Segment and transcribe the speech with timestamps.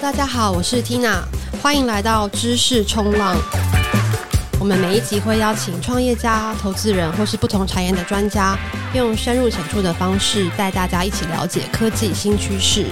[0.00, 1.22] 大家好，我是 Tina，
[1.62, 3.34] 欢迎来到知识冲浪。
[4.60, 8.58] 我们每一集会邀请创业家、投资人或是不同产业的专家，
[8.94, 12.84] 用深入浅出的方式带大家一起了解科技新趋势。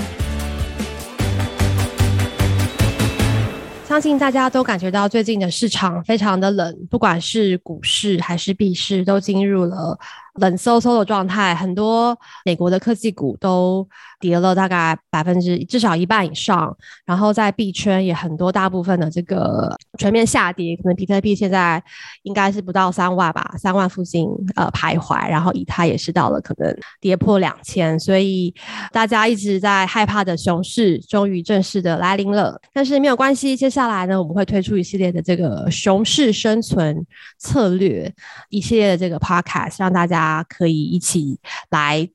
[3.87, 9.97] 相信大家都感觉到最近的市场非常的冷，不管是股市还是币市，都进入了
[10.35, 11.55] 冷飕飕的状态。
[11.55, 13.87] 很多美国的科技股都
[14.21, 21.83] 跌了大概百分之至少一半以上，然后在币圈也很多，大部分的这个全面下跌，可能比特币现在
[22.23, 28.55] 应该是不到三万吧，三万附近呃徘徊，然后以太也是到了可能跌破两千，所以
[28.93, 32.59] 大家一直在害怕的熊市终于正式的来临了。
[32.73, 37.05] 但是没有关系，接下来呢，我们会推出一系列的这个熊市生存
[37.39, 38.13] 策略，
[38.49, 41.39] 一系列的这个 podcast，让大家啊可以一起
[41.71, 42.09] 来。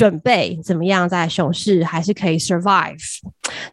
[0.00, 2.96] 准备怎么样在熊市还是可以 survive？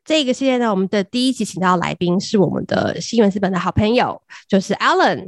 [0.04, 5.24] 这个系列呢，我们的第一集请到来宾是我们的新闻资本的好朋友，就是 Alan。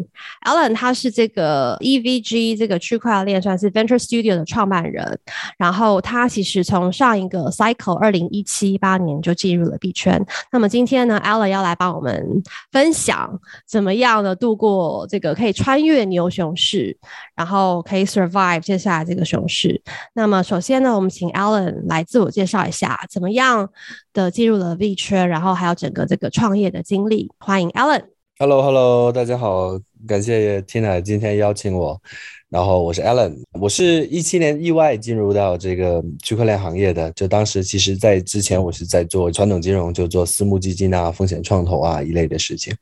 [0.45, 5.17] Alan 他是这个 EVG 这个区块链算是 Venture Studio 的创办人，
[5.57, 10.21] 然后他其实从上一个 cycle 二零一七八年就进入了币圈。
[10.51, 16.97] 那么今天呢，Alan 要来帮我们分享怎么样的度过这个可以穿越牛熊市，
[17.35, 19.81] 然后可以 survive 接下来这个熊市。
[20.13, 23.69] 那么首先呢，那我们请 Alan 来自我介绍一下，怎么样
[24.11, 27.31] 的进入了 V 圈，然后还有整个这个创业的经历。
[27.37, 28.01] 欢迎 Alan。
[28.39, 32.01] Hello，Hello，大家好，感谢 Tina 今天邀请我。
[32.49, 37.11] 然后我是 Alan，我是一七年意外进入到这个区块链行业的。
[37.11, 42.75] 就当时其实，在之前我是在做传统金融，就做私募基金啊、风险创投啊一类的事情。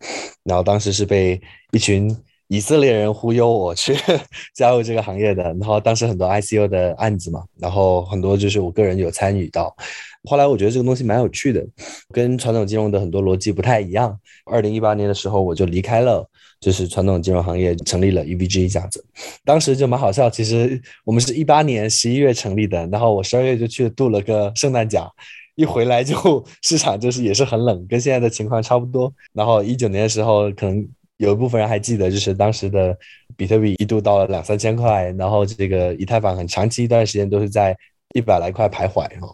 [0.46, 1.42] 然后当时是被
[1.74, 2.16] 一群。
[2.50, 3.94] 以色列人忽悠我去
[4.56, 9.76] 加入这个行业的，然后当时很多 ICO 的案子嘛，然后很多就是我个人有参与到。
[10.24, 11.66] 后来我觉得这个东西蛮有趣的，
[12.12, 14.18] 跟传统金融的很多逻辑不太一样。
[14.46, 16.26] 二零一八年的时候我就离开了，
[16.60, 19.06] 就是传统金融行业，成立了 EVG 这样子。
[19.46, 25.10] 当时就蛮好笑，其实我们是一八年十一月成立的，然后我十二月就去度了个圣诞假，
[25.56, 29.14] 一回来就 市场就是也是很冷，跟现在的情况差不多。
[29.34, 30.88] 然后一九年的时候可能。
[31.18, 32.98] 有一部分人还记得，就是当时的
[33.36, 37.76] 比特币一度到了两三千块，然后这个以太坊很长期一段时间都是在
[38.14, 39.28] 一百来块徘徊，哈，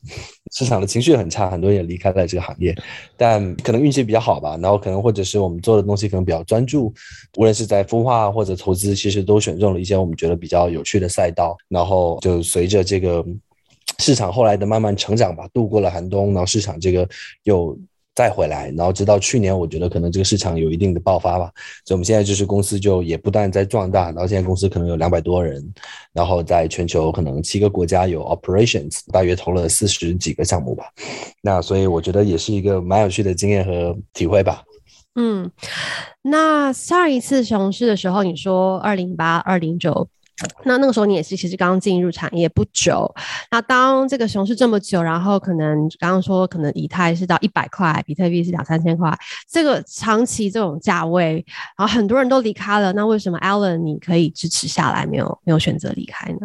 [0.52, 2.76] 市场的情绪很差，很多人也离开了这个行业，
[3.18, 6.94] 但可能运气比较好吧，然后可能或者是我们做的东西可能比较专注，
[7.38, 13.24] 无论是在孵化或者投资，其实都选中了一些我们觉得比较有趣的赛道，然后就随着这个
[14.00, 17.08] 市场后来的慢慢成长吧，度过了寒冬，然后市场这个
[17.44, 17.78] 又。
[18.16, 21.52] 再回来，然后直到去年，我觉得可能这个市场有一定的爆发吧，
[21.84, 25.68] 所以我们现在就是公司就也不断在壮大，然后现在公司可能有两百多人，
[26.12, 30.86] 然后在全球可能七个国家有 operations，大约投了四十几个项目吧，
[31.42, 34.64] 那所以我觉得也是一个蛮有趣的经验和体会吧。
[35.16, 35.52] 嗯，
[36.22, 40.08] 那上一次熊市的时候，你说二零八二零九。
[40.66, 43.14] 那那个时候你也是其实刚进入产业不久，
[43.52, 49.16] 那当这个熊市这么久，然后可能刚刚说可能以太是到一百块，比特币是两三千块，
[49.50, 51.46] 这个长期这种价位，
[51.78, 56.40] 然后很多人都离开了，那为什么 Alan 你可以支持下来，没有没有选择离开呢？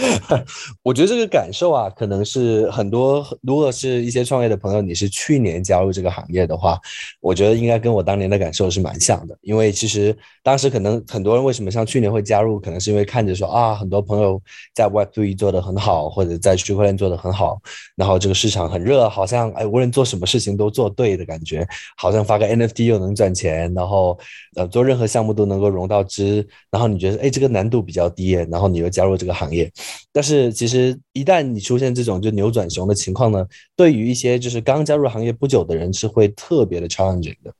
[0.84, 6.78] 我觉得这个感受啊，可能是很多，如果是一些创业的朋友，你是去年加入这个行业的话，
[7.20, 13.05] 我觉得应该跟我当年的感受是蛮像的，因为其实当时可能很多人为什么像去年会加入，可能是因为。
[13.06, 14.38] 看着说啊，很多朋友
[14.74, 17.58] 在 Web3 做得很好，或者在区块链做得很好，
[17.96, 24.18] 然后这个市场很热，好像哎，无论做什么事情都做对的感觉，好像发个 NFT 又能赚钱，然后
[24.56, 29.72] 呃做任何项目都能够融到资，然后你觉得哎这个难度比较低，然后你又加入这个行业，
[30.12, 33.46] 但是其实一旦你出现这种就扭转熊的情况呢，
[33.76, 37.52] 对于一些就是刚加入行业不久的人是会特别的 challenging 的，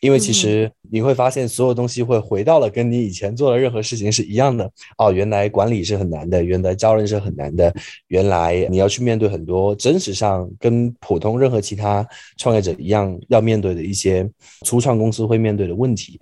[0.00, 4.70] 因为其实你会发现所有东西会回到了跟你以前做的任何事情是一样的。
[4.98, 7.72] 哦，原来管理是很难的，原来招人是很难的，
[8.08, 12.06] 原来你要去面对很多真实上跟普通任何其他
[12.36, 14.28] 创业者一样要面对的一些
[14.64, 16.20] 初创公司会面对的问题。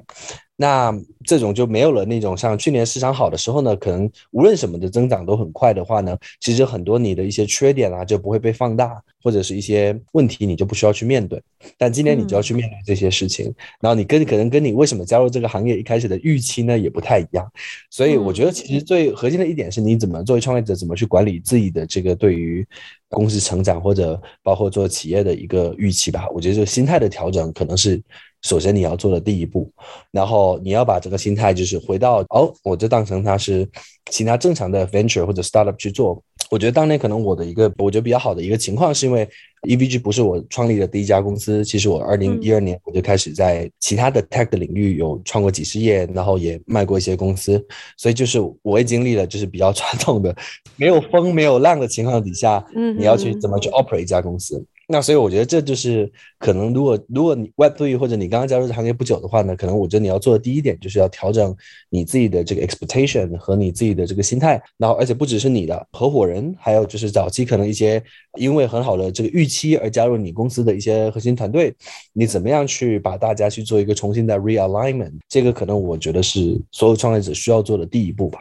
[0.61, 11.43] 那这种就没有了那种像去年市场好的时候呢，可能无论什么的增长都很快的话呢，其实很多你的一些缺点啊就不会被放大，或者是一些问题你就不需要去面对。
[11.79, 17.51] 但今年你就要去面对这些事情，嗯、然后你跟可能跟你为什么加入这个行业一开始的预期呢也不太一样。
[17.89, 22.67] 所以我觉得其实最核心的一点是你怎么作为创业者怎么去管理自己的这个对于
[23.09, 26.29] 公司成长或者包括做企业的一个预期吧。
[26.35, 27.99] 我觉得这个心态的调整可能是。
[28.43, 29.71] 首先你要做的第一步，
[30.11, 33.69] 然后你要把这个心态就是回到哦，我就当成它是
[34.11, 36.23] 其他正常的 venture 或者 startup 去做。
[36.51, 39.29] 我觉得当年可能我的一个我觉得比较好的一个情况，是因为
[39.69, 47.65] EVG 不是我创立的第一家公司，其实我二零一二年我就开始在其他的 tech 的领域有创过几十页，然后也卖过一些公司，
[47.97, 50.35] 所以就是我也经历了就是比较传统的，
[50.75, 54.65] 没有风没有浪的情况底下，嗯，你要去怎么去 operate 一家公司。
[54.93, 61.55] 那所以我觉得这就是可能，如果如果你 Web3 或者你刚刚加入这行业不久的话呢，可能我觉得你要做的第一点就是要调整
[61.91, 68.03] 你自己的这个 expectation 和你自己的这个心态，然后而且不只是你的合伙人，还有就是早期可能一些
[68.37, 71.73] 因为很好的这个预期而加入你公司的一些核心团队，
[72.13, 78.41] 你怎么样去把大家去做一个重新的 realignment，这个可能我觉得是所有创业者需要做的第一步吧。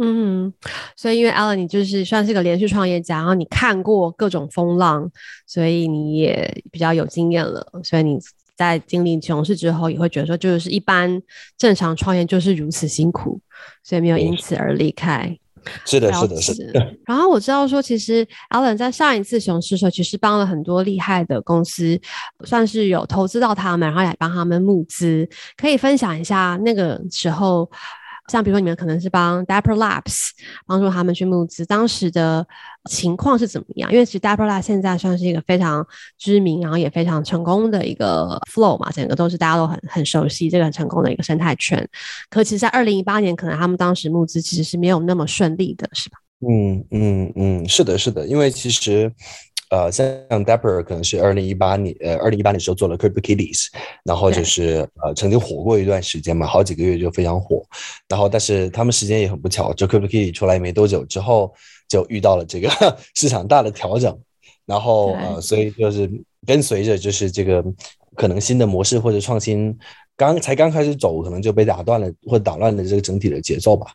[0.00, 0.50] 嗯，
[0.96, 5.10] 所以因为 Alan 你就是算是个连续创业家，然后你看过各种风浪，
[5.46, 7.66] 所以你也比较有经验了。
[7.84, 8.18] 所以你
[8.56, 11.20] 在经历熊市之后，也会觉得说，就是一般
[11.58, 13.38] 正常创业就是如此辛苦，
[13.84, 15.36] 所以没有因此而离开。
[15.84, 16.94] 是的，是的，是的。
[17.04, 22.00] 然后我知道说，其实 Alan 在上一次熊市的时候，其实帮了很多厉害的公司，
[22.44, 25.28] 算是有投资到他们，然后也帮他们募资。
[25.56, 27.70] 可以分享一下那个时候。
[28.28, 30.30] 像比如说，你们可能是帮 Dapper Labs
[30.66, 32.46] 帮助他们去募资，当时的
[32.88, 33.92] 情况是怎么样？
[33.92, 35.86] 因为其实 Dapper Labs 现在算是一个非常
[36.18, 41.86] 知名，然后也非常成功的一个 flow 嘛，整个都是大家都很很熟悉这个很成功的一个生态圈。
[42.30, 46.18] 可其实，在二零一八年，可能他们当时募资其实是没有那么顺利的，是吧？
[46.48, 49.12] 嗯嗯嗯，是的，是的，因为其实。
[49.72, 50.04] 呃，像
[50.44, 53.68] Dapper 可能是二零一八年，呃，二零一八年的时候做了 CryptoKitties，
[54.04, 57.64] 然后就是呃曾经火过一段时间嘛，好几个月就非常火，
[58.06, 61.50] 然后但是他们时间也很不巧，就 CryptoKitties 出来没多久之后，
[61.88, 62.68] 就遇到了这个
[63.16, 64.14] 市场大的调整，
[64.66, 66.10] 然后呃，所以就是
[66.46, 67.64] 跟随着就是这个
[68.14, 69.74] 可能新的模式或者创新
[70.18, 73.86] 刚才刚开始走，可能就被打断了或打乱了这个整体的节奏吧。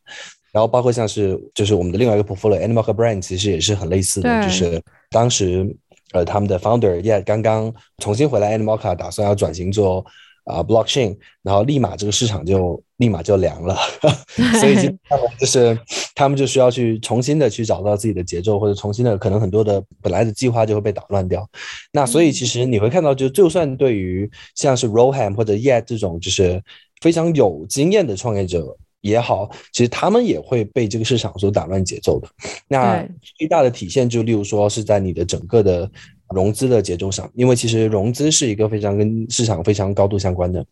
[0.51, 5.75] 然后包括像是就是我们的另外一个 portfolio Animal 和 Brand 其实也是很类似的，就是当时
[6.13, 9.99] 呃他们的 founder 也刚刚重新回来 Animoca 打算要转型做
[10.45, 13.77] 啊、呃、blockchain，然后立马这个市场就立马就凉了，
[14.59, 15.79] 所以就他们就是
[16.15, 21.47] 他们就需要去重新的去找到自己的节奏，或者重新的可能很多的本来的计划就会被打乱掉。
[21.91, 26.63] 那所以其实你会看到，就就算对于像是 Roham 或者 Yet 这种就是
[27.01, 28.77] 非常有经验的创业者。
[29.07, 32.27] 也好，其实他们也会被这个市场所打乱节奏的。
[32.67, 33.07] 那
[33.37, 35.89] 最大的体现就例如说是在你的整个的
[36.29, 40.65] 融资的节奏上，因为其实融资是一个非常跟市场非常高度相关的。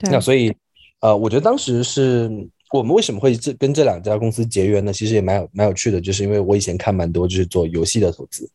[0.00, 0.54] 那所以，
[1.00, 2.30] 呃，我觉得当时是
[2.72, 4.92] 我们为什么会这跟这两家公司结缘呢？
[4.92, 8.48] 其实也蛮有蛮有趣的，就是因为我以前看蛮多就是做游戏的投资，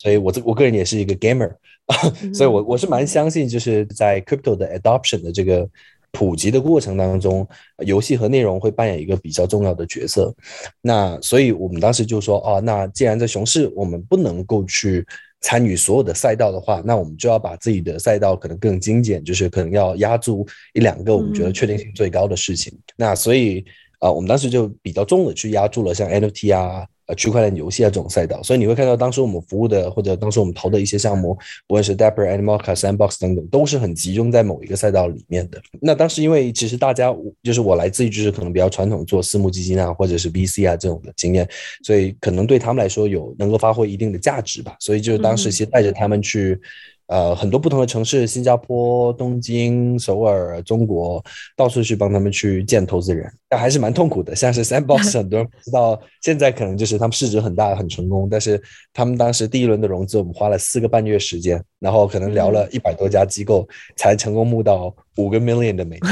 [0.00, 1.50] 所以我这我个人也是一个 gamer，
[2.34, 5.68] 所以我我是蛮相信就是在 crypto 的 adoption 的这个。
[6.12, 7.46] 普及的过程当中，
[7.84, 10.34] 游戏和内容会扮演一个比较重要的角色。
[10.80, 15.06] 那所以我们当时就说，哦，那既然在熊市我们不能够去
[15.40, 22.72] 参与所有的赛道的话，那我们就要把自己的赛道可能更精简，就是可能要压住一两个我们觉得确定性最高的事情。
[22.72, 23.60] 嗯、那所以
[23.98, 26.86] 啊、呃，我们当时就比较重的去压住了像 NFT 啊。
[27.06, 31.36] 呃，区块链游戏啊，这种赛道，所以你会看到当时我们服务的或者当时我们投的一些项目，
[31.66, 35.60] 不论是 Dapper、Animoca、Sandbox 等等，都是很集中在某一个赛道里面的。
[35.80, 41.48] 那当时因为其实大家就是我来自于就是可能比较传统做私募基金啊，或者是 VC 啊这种的经验，
[41.84, 44.76] 所以可能对他们来说有能够发挥一定的价值吧。
[44.80, 46.60] 所以就是当时其实带着他们去。
[47.08, 51.24] 呃，很多不同的城市，新加坡、东京、首尔、中国，
[51.56, 54.34] 到处去帮他们去见投资人，但还是蛮痛苦的。
[54.34, 58.60] 像是 Sandbox，很多人不知道，现在可能就是他们市值很大，很成功，但是
[58.92, 66.10] 他们当时第一轮的融资，我们花了四个半月时间，然后可能聊了一百多家机构，才成功募到五个 million 的美金。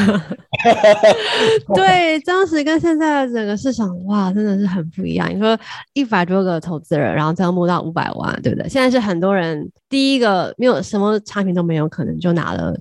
[1.75, 5.35] 对， 当时跟现在的整个市场，哇，真的是很不一样。
[5.35, 5.59] 你说
[5.93, 8.69] 一百多个投资人，然后最后募到五百万，对不对？
[8.69, 12.75] 现在是很多人第一个没有什么产品都没有，可能就拿了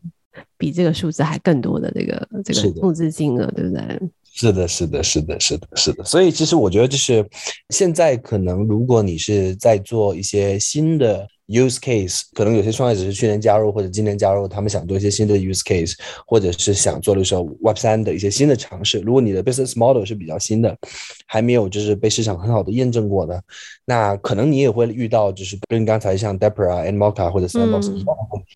[0.57, 3.99] 比这个数字还更多的这个这个募资金额，对不对？
[4.35, 6.03] 是的，是的，是的，是的，是的。
[6.03, 7.23] 所以其实我觉得，就是
[7.69, 15.93] 现在可能，如果你是在做一些新的 use case，可能有些创业者是去年加入或者今年加入，他们想做一些新的 use case，
[16.25, 18.99] 或者是想做的时候 Web 三的一些新的尝试。
[18.99, 20.77] 如果你的 business model 是比较新的，
[21.25, 23.41] 还没有就是被市场很好的验证过的，
[23.85, 28.03] 那可能你也会遇到，就是跟刚才像 Depper 啊、Animoca 或者 Sandbox，、嗯、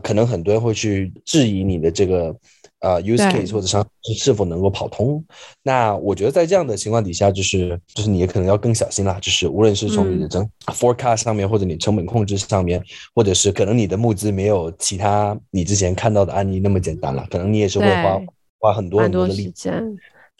[0.02, 2.34] 可能很多人会去质疑你的这个。
[2.80, 3.84] 呃，use case 或者商
[4.16, 5.24] 是否能够跑通？
[5.62, 9.18] 那我觉得在这样的情况底下，就是就是你也可能要更小心啦。
[9.20, 12.80] 就是无论是从你的整 forecast 上面，或者你成本控制上面，
[13.14, 18.20] 或者是可能你的募资没有其他你之前看到的案例那么简单了，可能你也是会花
[18.60, 19.52] 花很多很多的力。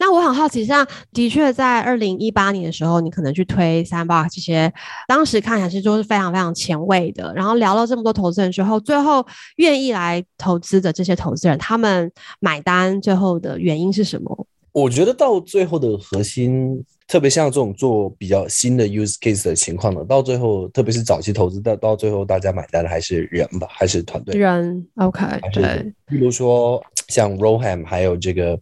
[0.01, 4.73] 那我很好奇，像的确在二零一八年的时候，你可能去推 Sandbox 这些，
[5.09, 7.33] 当时看起来是就是非常非常前卫的。
[7.35, 9.25] 然后聊了这么多投资人之后，最后
[9.57, 14.47] 愿意来投资的这些投资人，他们买单最后的原因是什么？
[14.71, 25.93] 我觉得到最后的核心，特别像这种做比较新的 use case 的情况呢，到最后，特别是早期投资，到到最后大家买单的还是人吧，还是团队人？OK，对。
[26.05, 28.57] 比如说像 Roham 还有这个。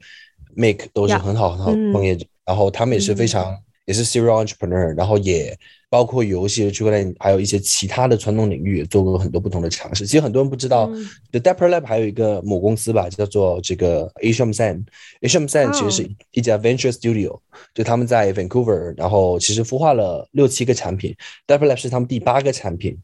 [0.57, 5.55] Make 都是很好很好的创业者，嗯、然后他们也是非常、嗯、也是 serial entrepreneur，然后也
[5.89, 10.05] 包括游戏的区块链，还有一些其他的传统领域也做过很多不同的尝试。
[10.05, 14.83] 其实很多人不知道、嗯、，The Dapper Lab 还有一个母公司吧，叫做这个 San。
[15.21, 17.39] Atrium San 其实是一家 venture studio，
[17.73, 22.97] 就他们在 Vancouver，然后其实孵化了六七个产品，Dapper Lab 是他们第八个产品。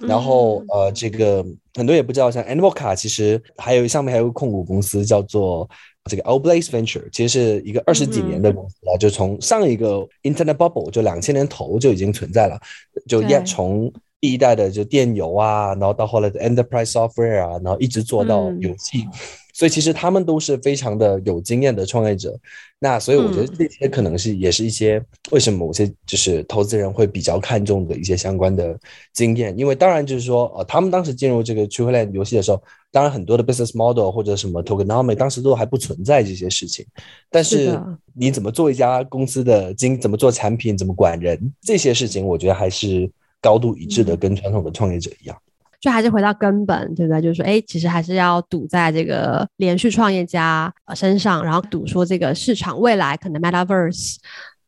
[0.00, 1.44] 然后呃，这个
[1.74, 5.68] 很多也不知道，像 Animoca 其实还有上面还有个控股公司叫做。
[6.10, 12.60] 这个 Outblaze Venture 其实是一个二十几年的公司了，嗯、就从上一个 Internet Bubble 就两千年头就已经存在了，
[13.06, 18.98] 就也从第一代的就电邮啊，然后到后来的 Enterprise Software 啊，然后一直做到游戏。
[19.04, 19.10] 嗯
[19.54, 22.34] 所以其实他们都是非常的有经验的创业者，
[22.78, 28.74] 那所以我觉得这些可能是也是一些为什么某些就是投资人会比较看重的一些相关的
[29.12, 36.86] 经验，因为当然就是说，呃，他们当时进入这个区块链游戏的时候，当然很多的 business model 或者什么 tokenomics 当时都还不存在这些事情，
[37.30, 37.76] 但是
[38.14, 45.36] 你怎么做一家公司的经，怎么做产品，怎么管人，这些事情，我觉得还是高度一致的，跟传统的创业者一样。
[45.80, 47.20] 就还是回到根本，对不对？
[47.20, 54.16] 就是说，哎，其实还是要赌在这个连续创业家身上，然后赌说这个市场未来可能 Metaverse、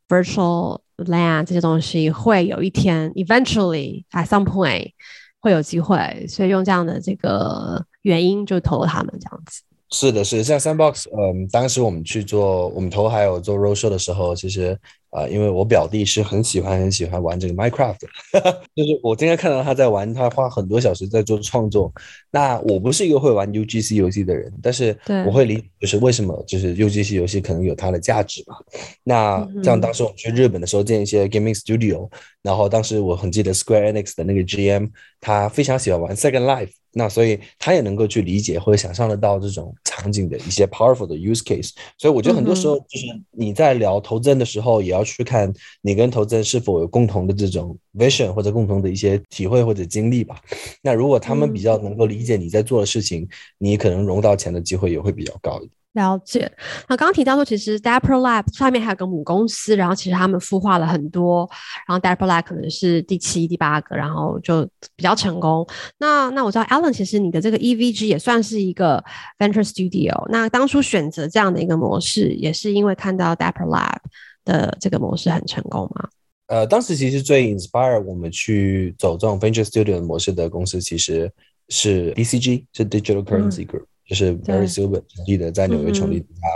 [0.09, 4.91] Virtual Land 这些东西会有一天，eventually at some point
[5.39, 9.61] 会有机会，所以用这样的这个原因就投了他们这样子。
[9.91, 14.79] 是的，是的，像 Sandbox，嗯，当时我们去做我们投还有做 roadshow 的时候，其实。
[15.15, 18.01] 啊、呃，因为我表弟是很喜欢很喜欢玩这个 Minecraft，
[18.75, 21.93] 就是我今天看到他在玩，他花很多小时在做创作。
[22.33, 28.57] 那我不是一个会玩 UGC 游戏的人，但是我会理解，就是为什么就是 UGC 游戏可能有它的价值嘛。
[29.05, 32.11] 那像当时我们去日本的时候，见一些 gaming studio，
[32.43, 36.73] 然后当时我很记得 Square Enix 的那个 GM，他非常喜欢玩 Second Life。
[36.95, 50.41] 那所以他也能够去理解或者想象得到这种场景的一些 powerful 的 use case，所以我觉得很多时候就是你在聊投资人的时候，也要去看你跟投资人是否有共同的这种 vision 或者共同的一些体会或者经历吧。
[50.83, 55.71] 那如果他们比较能够理解你在做的事情，你可能融到钱的机会也会比较高一点。
[55.95, 56.51] 了解。
[56.89, 61.49] 那刚刚提到说，其实 Dapper Lab 上面还有个母公司，然后其实他们孵化了很多，
[61.89, 65.67] 然后 Dapper Lab 可能是第七、第八个，然后就比较成功。
[65.99, 69.03] 那那我知道 Alan，其实你的这个 EVG 也算是一个
[69.39, 70.29] Venture Studio。
[70.31, 73.99] 那当初选择这样的一个模式，也是因为看到 Dapper Lab
[74.45, 76.09] 的这个模式很成功吗？
[76.49, 81.31] 呃，当时其实最 inspire 我们去走这种 Venture Studio 模式的公司，其实
[81.69, 83.85] 是 DCG，是 Digital Currency Group。
[84.07, 86.49] 就是 Barry Silbert 成立的，在纽约成立一家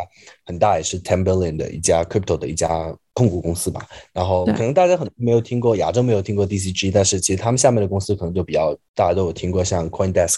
[0.44, 3.86] 很大，也是 ten billion 的一家 crypto 的一家控股公司吧。
[4.12, 10.36] 然后可能大家很没有听过，亚洲没有听过 DCG，但是其实他们下面的公司可能就比较大家都有听过，像 CoinDesk，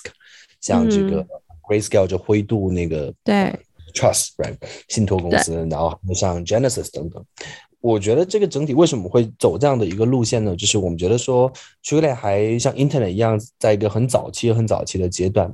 [0.61, 1.27] 像这个
[1.69, 3.53] Grayscale 就灰度那个对。
[3.93, 7.25] Trust right 信托公司，然后像 Genesis 等等。
[7.81, 10.55] 我觉得这个整体为什么会走这样的一个路线呢？
[10.55, 11.51] 就是我们觉得说
[11.83, 15.51] 区块链还像 Internet 一样，在一个很早期、很早期的阶段。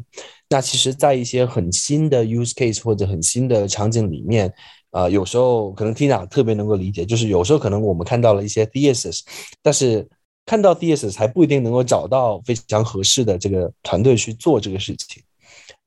[0.48, 4.52] 那其实，在一些很新的 use case 或者很新的场景里面，
[4.90, 9.20] 啊、有时候可能 Tina 特别能够理解，就是有时候可能我们看到了一些 thesis，
[9.62, 10.08] 但是
[10.44, 15.22] 看到 thesis 还不一定能够找到非常合适的这个团队去做这个事情。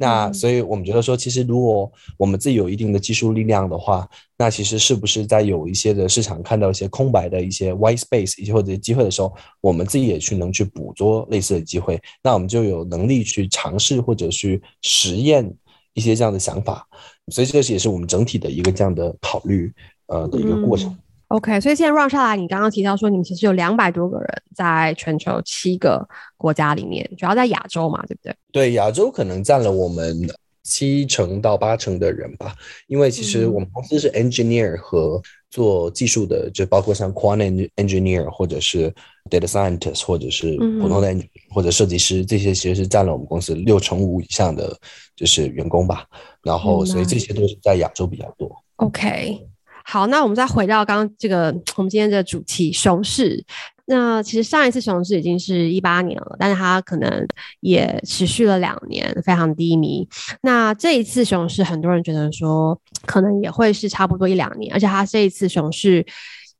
[0.01, 15.53] 那所以我们觉得说，其实如果我们自己有一定的技术力量的话，那其实是不是在有一些的市场看到一些空白的一些 white space 一些或者机会的时候，我们自己也去能去捕捉类似的机会，那我们就有能力去尝试或者去实验
[15.93, 16.87] 一些这样的想法。
[17.27, 19.69] 所以这也是我们整体的一个这样的考虑
[20.07, 20.97] 呃的一个过程。
[21.29, 26.07] OK，所以现在 run 下来，你刚刚提到说你们其实有两百多个人在全球七个
[26.37, 28.35] 国家里面，主要在亚洲嘛，对不对？
[28.51, 30.27] 对，亚洲可能占了我们
[30.63, 32.55] 七成到八成的人吧，
[32.87, 35.21] 因为其实我们公司是 engineer 和
[35.51, 38.91] 做技术的，嗯、就包括像 quant engineer 或者是
[39.29, 41.15] data scientist 或者是普通的
[41.51, 44.75] 或者设计师，这些其实是占了我们公司六成五以上的
[45.15, 46.05] 就是员工吧。
[46.41, 48.51] 然后，所以这些都是在亚洲比较多。
[48.77, 49.47] OK。
[49.91, 53.43] 好，那我们再回到刚刚这个我们今天的主题熊市。
[53.87, 57.27] 那其实上一次熊市已经是一八年了，但是它可能
[57.61, 60.07] 也持续了两年，非常低迷。
[60.43, 66.05] 那这一次熊市，很多人觉得说可能也会是差不多一两年，而且它这一次熊市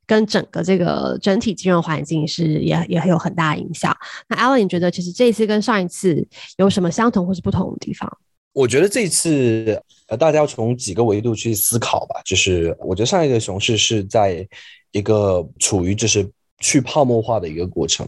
[0.07, 3.95] 跟整个这个整体金融环境是也也很有很大影响。
[4.27, 8.11] 那 Alan，你觉得其实这一次跟上一次有什么相同或是不同的地方？
[8.53, 12.21] 我觉得这次呃，大家要从几个维度去思考吧。
[12.25, 14.47] 就是我觉得上一个熊市是在
[14.91, 16.29] 一个处于就是。
[16.61, 18.05] 去泡沫化的一个过程，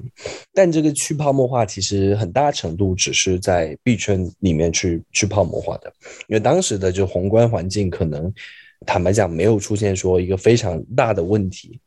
[0.53, 5.89] 但这个去泡沫化其实很大程度只是在币圈里面去去泡沫化的，
[6.27, 8.29] 因为当时的就宏观环境可能
[8.85, 11.79] 坦白讲没有出现说一个非常大的问题，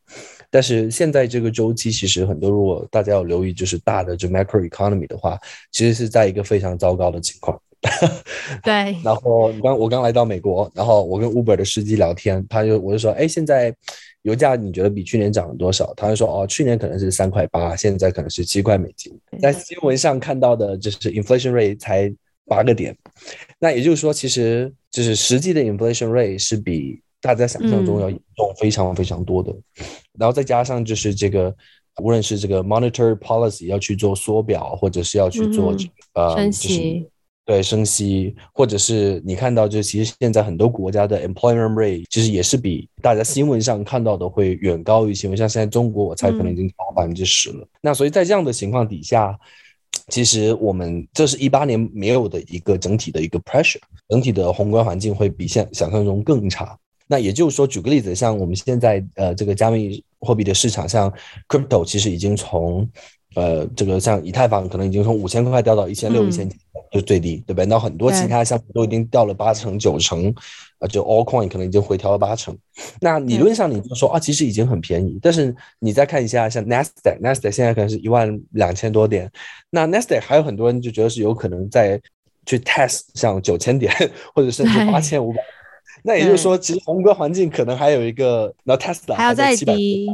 [0.50, 5.38] 但是现在这个周期其实很多，如果大家要留意就是大的就 macro economy 的话，
[5.70, 7.60] 其实是在一个非常糟糕的情况。
[8.62, 13.74] 对，然后刚我刚来到美国，然后我跟 Uber 的司机聊天，他就我就说，哎，现在。
[14.24, 15.92] 油价你觉得比去年涨了多少？
[15.94, 19.12] 他就说哦，去年可能是三块八，现在可能是七块美金。
[19.38, 22.10] 在新闻上看到的就是 inflation rate 才
[22.46, 22.96] 八个点，
[23.58, 29.52] 那也就是说，其实就是实际的 inflation rate 是比大家想象中要严重非常非常多的。
[29.52, 29.84] 嗯、
[30.18, 31.54] 然后再加上就是这个，
[32.02, 37.06] 无论是这个 monetary policy 要去做缩表，或者是要去做、嗯、呃，升息。
[37.46, 45.36] 对，升息，或者是你看到，就其实现在很多国家的 employment rate 其实也是比大家新闻上看到的会远高于新闻。
[45.36, 47.58] 像现在中国，我猜可能已经超百分之十了。
[47.60, 49.38] 嗯、那所以在这样的情况底下，
[50.08, 56.78] 其实我们这是一八年没有的一个整体的一个 pressure，整体的宏观环境会比现想象中更差。
[57.06, 61.12] 那也就是说，举个例子，像我们现在呃这个加密货币的市场，像
[61.46, 62.88] crypto，其实已经从
[63.34, 66.56] 呃这个像以太坊可能已经从五千块掉到一千六、一千七。
[66.92, 67.66] 就最低，对不对？
[67.66, 70.32] 那很多其他项目都已经掉了八成、九成，
[70.78, 72.56] 啊，就 Allcoin 可能已经回调了八成。
[73.00, 75.18] 那理论上你就说啊，其实已经很便宜。
[75.20, 79.28] 但是你再看一下，像 Nasdaq，Nasdaq 现在可能是一万两千多点。
[79.70, 82.00] 那 Nasdaq 还有很多人就觉得是有可能再
[82.46, 83.92] 去 test 像九千点，
[84.32, 85.40] 或者甚至八千五百。
[86.04, 90.08] 那也就是说，其实宏观环境可能还有一个，那 Tesla 还要再低。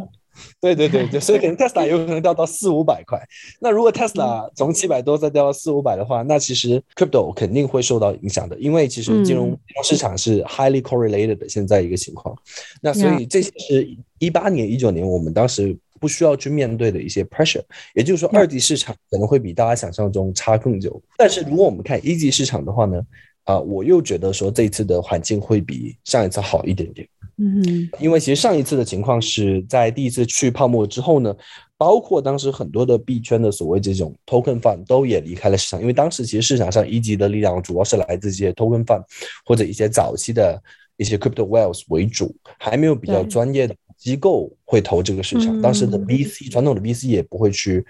[0.61, 3.21] 对对对对， 所以可能 Tesla 有可能掉到四五百块。
[3.61, 12.37] 那如果 Tesla 从七百多再掉到四五百的话，那其实 Crypto 肯定会受到影响的，因为其实金融市场是 highly correlated 的现在一个情况。
[12.81, 17.63] 那所以这些是一八年、一九年我们当时不需要去面对的一些 pressure。
[17.95, 21.01] 也就是说，二级市场可能会比大家想象中差更久。
[21.17, 23.03] 但是如果我们看一级市场的话呢，
[23.45, 27.07] 啊，我又觉得说这一次的环境会比上一次好一点点。
[27.43, 31.35] 嗯，因为其实上一次的情况是在第一次去泡沫之后呢，
[31.79, 39.03] 包括当时很多的币圈的所谓这种 token fund 都也离开了市场，因为当时其实市场上一级的力量主要是来自这些 token fund
[39.47, 40.63] 或者一些早期的
[40.99, 45.63] 一些 crypto whales 为主，还没有比较专业的机构会投这个市场。
[45.63, 47.83] 当时的 VC 传统的 VC 也不会去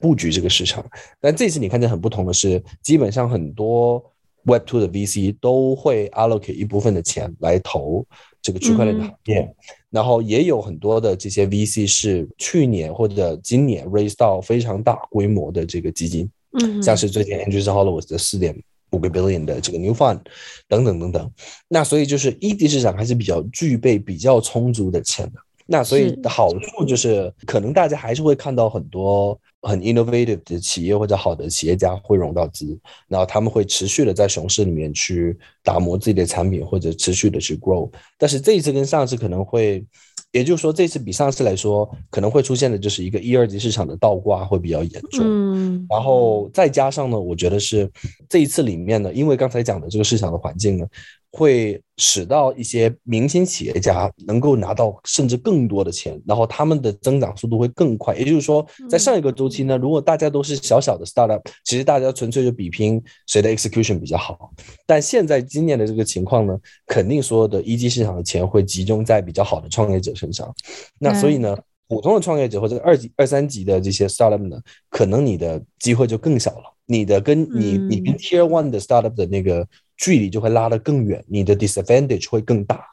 [0.00, 0.84] 布局这个市场，
[1.20, 4.02] 但这次你看见很不同的是，基本上很多
[4.42, 8.04] Web Two 的 VC 都会 allocate 一部分的钱来投。
[8.46, 9.54] 这个区块链的行业，嗯、
[9.90, 16.30] 然后也有很多的这些 VC 是去年或者今年 raise 到非常大规模的这个基金，
[16.60, 18.56] 嗯，像是最近 Andreessen Horowitz 的四点
[18.92, 20.20] 五个 billion 的这个 new fund
[20.68, 21.28] 等等等等，
[21.66, 29.38] 那所以就是一级市场还是比较具备比较充足的钱的，那所以的好处就是可能大家还是会看到很多。
[29.62, 37.90] 很 innovative 的企业或者好的企业家会融到资，然后他们会持续的在熊市里面去打磨自己的产品，或者持续的去 grow。
[38.16, 39.84] 但是这一次跟上次可能会，
[40.30, 45.24] 也就是说这次比上次来说可能会出现的就是一个一二级市场的倒挂会比较严重。
[45.24, 47.90] 嗯，然后再加上呢，我觉得是
[48.28, 50.86] 这一次里面呢，因为刚才讲的这个市场的环境呢。
[51.32, 58.16] 会使到一些明星企业家能够拿到甚至更多的钱，然后他们的增长速度会更快。
[58.16, 64.50] 也就是说，在上一个周期呢，如果大家都是小小的 startup，其实大家纯粹就比拼谁的 execution 比较好。
[64.86, 70.50] 但现在今年的这个情况呢，肯定所有的一级市场的钱会集中在比较好的创业者身上。
[70.98, 71.54] 那所以呢，
[71.88, 74.58] 普通的创业者或者二级、二三级的这些 startup 呢，
[74.88, 76.74] 可能你的机会就更小了。
[76.86, 79.66] 你的跟你你跟 Tier One 的 startup 的那个。
[79.96, 82.84] 距离就会拉得更远，你的 disadvantage 会更大，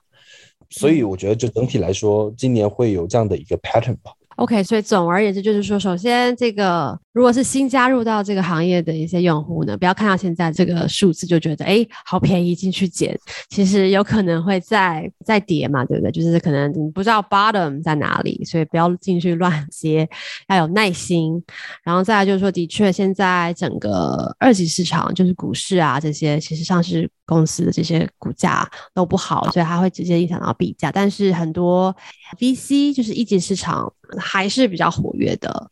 [0.70, 4.12] 所以我觉得就整体来说，今年会有这样的一个 pattern 吧。
[4.38, 13.18] OK，所以总而言之，就是说，首先这个如果是新加入到这个行业的一些用户呢，不要看到现在这个数字就觉得哎，好便宜进去捡，
[13.50, 16.12] 其实有可能会再再跌嘛，对不对？
[16.12, 20.10] 就是可能你不知道 bottom 在哪里，所以不要进去乱接，
[20.48, 21.44] 要有耐心。
[21.84, 30.92] 然后再来就是说，的确现在整个二级市场，就是股市啊这些，其实上市公司的这些股价都不好，所以它会直接影响到币价。
[30.92, 31.96] 但是很多
[32.40, 33.94] VC 就是一级市场。
[34.18, 35.72] 还是比较活跃的，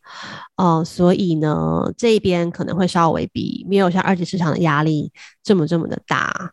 [0.56, 6.52] 呃，所以呢，这边可能会稍微比没有像二级市场的压力这么这么的大。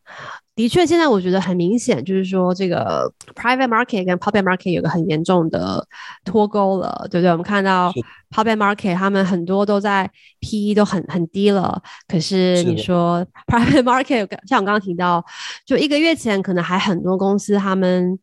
[0.56, 5.88] 的确，现在我觉得很明显，就是说这个 private market 跟 public market 有个很严重的
[6.26, 7.32] 脱钩了，对不对？
[7.32, 7.90] 我们看到
[8.30, 10.10] public market 他们很多都在
[10.42, 15.24] PE 都很很低了，可是你说 private market 像我刚刚提到，
[15.66, 18.18] 就一个月前可能还很多公司他们。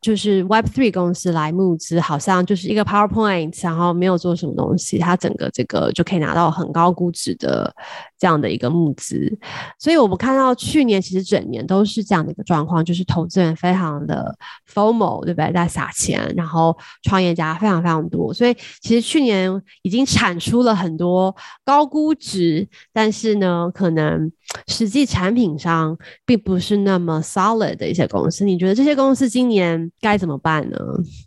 [0.00, 7.74] 就是 Web Three 公司来募资，好像就是一个 PowerPoint，然后没有做什么东西，它整个这个就可以拿到很高估值的
[8.16, 9.36] 这样的一个募资。
[9.76, 14.32] 所以我们看到去年其实整年都是这样的一个状况，就是投资人非常的
[14.72, 15.52] FOMO，对不对？
[15.52, 19.47] 在撒钱，然后创业家非常非常多，所以其实去年
[19.82, 21.34] 已经产出了很多
[21.64, 24.30] 高估值，但是呢，可能
[24.66, 28.44] 实际产品上并不是那么 solid 的一些公司。
[28.44, 30.76] 你觉得这些公司今年该怎么办呢？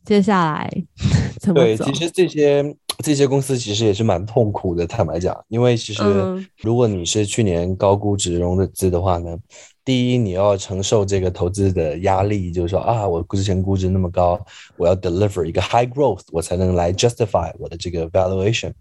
[0.04, 0.70] 接下来
[1.40, 1.86] 怎么走？
[1.86, 6.04] 对，其实这些这些公司其实也是蛮痛苦的，坦白讲，因为其实
[6.58, 9.32] 如果你是去年高估值融的资的话呢。
[9.32, 9.42] 嗯
[9.84, 14.40] 第一，你要承受这个投资的压力，就是说啊，我之前估值那么高，
[14.78, 18.72] 我要 deliver 一个 high growth，我才能来 justify 我的这个 valuation。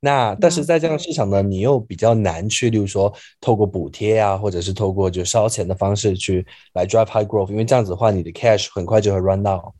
[0.00, 9.72] 那但是在这样的市场呢，你又比较难去，例如说透过补贴啊，或者是透过就烧钱的方式去来 drive high growth，因为这样子的话，你的 cash 很快就会 run out。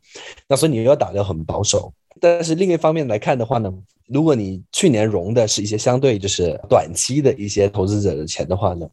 [0.47, 1.93] 那所以你又要打得很保守。
[2.19, 3.71] 但是另一方面来看的话呢，
[4.11, 8.85] 如果你去年融的是一些相对就是短期的一些投资者的钱的话呢，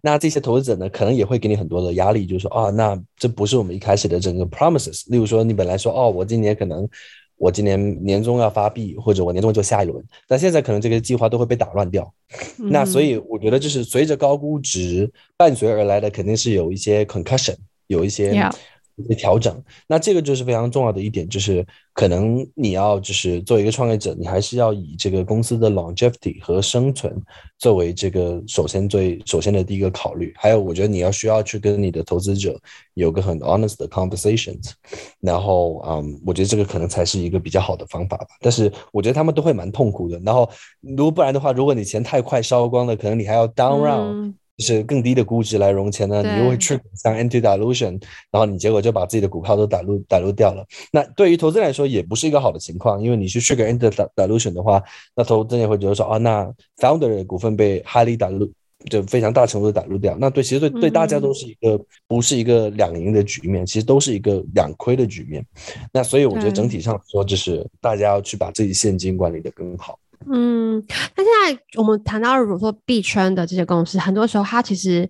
[0.00, 5.04] 那这些投资者呢可能也会给你很多的压力，就是说啊，那这不是我们一开始的整个 promises。
[5.08, 6.88] 例如说你本来说哦，我今年可能
[7.36, 12.12] 我今年年终要发币，或者我年终就下一轮，但现在可能这个计划都会被打乱掉。
[12.58, 17.54] 嗯、那所以我觉得就是随着高估值伴随而来的肯定是有一些 concussion，
[17.86, 18.32] 有一些。
[18.32, 18.52] Yeah.
[18.96, 27.12] 一些调整，那这个就是非常重要的一点，就是可能你要就是做一个创业者，你还是要以这个公司的 longevity 和生存
[27.58, 30.32] 作为这个首先最首先的第一个考虑。
[30.36, 32.58] 还有，我觉得你要需要去跟你的投资者
[32.94, 34.72] 有个很 honest 的 conversations，
[35.20, 38.28] 然后嗯，我觉得这个可能才是一个比较好的方法吧。
[38.40, 40.20] 但是我觉得他们都会蛮痛苦的。
[40.24, 40.48] 然后
[40.80, 44.34] 如果不然的话，如果你钱太快烧光了，可能你还要 down round。
[44.56, 50.64] 就是更低的估值来融钱呢，你又会 trigger 像 anti-dilution，然后你结果就把自己的股票都打入打入掉了。
[50.92, 54.82] 那对于投资人来说也不是一个好的情况，因为你去 trigger anti-dilution 的话，
[55.16, 58.52] 那投资人也会觉得说啊，那 founder 的股份被 highly dilute，
[58.88, 60.16] 就非常大程度的打入掉。
[60.20, 65.44] 那对，其实对对大家都是一个不是一个两赢的局面，其实都是一个两亏的局面。
[65.92, 69.98] 那所以我觉得整体上说，就是大家要去把自己现金管理的更好。
[70.30, 70.84] 嗯，
[71.16, 75.08] 那现在我们谈到如果说币圈的这些公司，很多时候它其实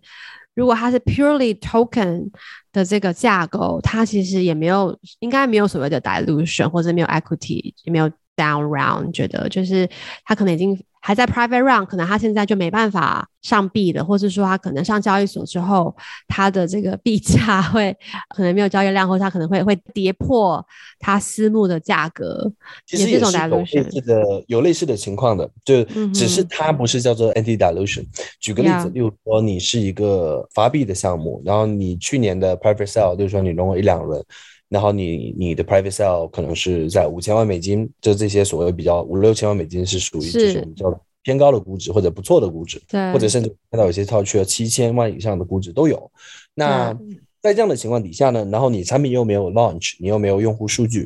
[0.55, 2.31] 如果它是 purely token
[2.73, 9.89] 的这个架构，它其实也没有应该没有所谓的 dilution 或者没有 equity，也没有 down round，觉得就是
[10.25, 10.79] 他可能已经。
[11.07, 15.95] 还在 private round，可能他现在就没办法上币了，或是说他可能上交易所之后，
[16.29, 17.95] 他的这个币价会
[18.35, 20.67] 可能没有交易量，或者他可能会会跌破
[20.99, 22.51] 他私募的价格。
[22.87, 28.07] 其实也是有类似的，有类似的情况的，就只是它不是叫做 anti dilution。
[28.41, 34.25] 举个例子，例如说你是一个发币的项目，然后你去年的 private sale，就是说你融了一两轮。
[34.69, 46.11] 然后你你的 private sale 可能是在五千万美金，就这些所谓比较五六千万美金是属于就是我们叫偏高的估值或者不错的估值，对，或者甚至看到有些套去了七千万以上的估值都有。
[46.55, 46.93] 那
[47.41, 51.05] 在这样的情况底下呢，然后你产品又没有 launch，你又没有用户数据，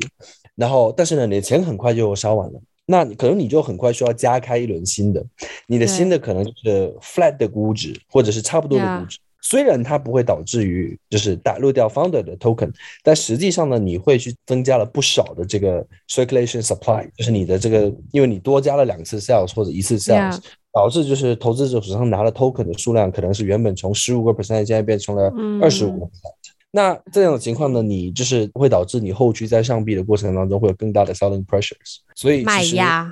[0.55, 5.25] 然后但是呢，你的钱很快就烧完了，那可能你就很快需要加开一轮新的，
[5.67, 9.19] 你的新的可能就是 flat 的估值或者是差不多的估值。
[9.41, 12.71] 虽然它不会导致于就是打入掉 founder 的 token，
[13.03, 20.39] 但实际上呢，你会去增加了不少的这个 circulation supply，就是你的这个，因为你多加了两次 sales 或者一次 sales，
[20.71, 26.58] 导致就是投资者手上拿了 token 的数量可能是原本从十五个 percent 现在变成了二十五个 percent。
[26.71, 33.11] 那这样的情况呢，你就是会导致你后续在上币的过程当中会有更大的 selling pressures，所以卖压，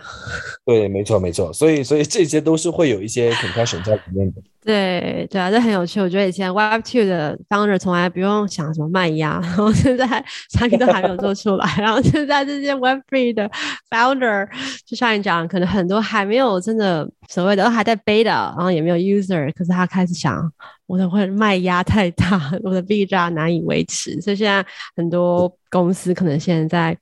[0.64, 4.42] 对，没错没错，所以所以这些都是会有一些 concussion 在里面的。
[4.64, 6.02] 对对啊，这很有趣。
[6.02, 10.06] 我觉得以前 Web Two 的 founder 从来不用想什么卖压，然后现在
[10.52, 13.50] 产品都还没有做出来，然后现在这些 Web Three 的
[13.90, 14.48] founder
[14.86, 20.52] 就像你讲，可能很多还没有真的所谓的都还在 beta，然后也没有 user，可是他开始想，
[20.88, 26.98] 我的会卖压太大，我的币价难以维持，所以现在很多公司可能现在在。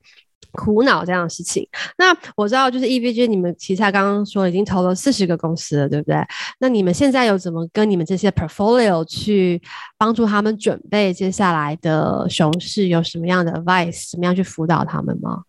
[0.52, 1.68] 苦恼这样的事情。
[1.98, 6.16] 那我知道，就是 EVG，你们旗下刚刚说已经投了四十个公司了，对不对？
[6.58, 9.60] 那你们现在有怎么跟你们这些 portfolio 去
[9.98, 12.88] 帮助他们准备接下来的熊市？
[12.88, 14.10] 有什么样的 advice？
[14.10, 15.42] 怎么样去辅导他们吗？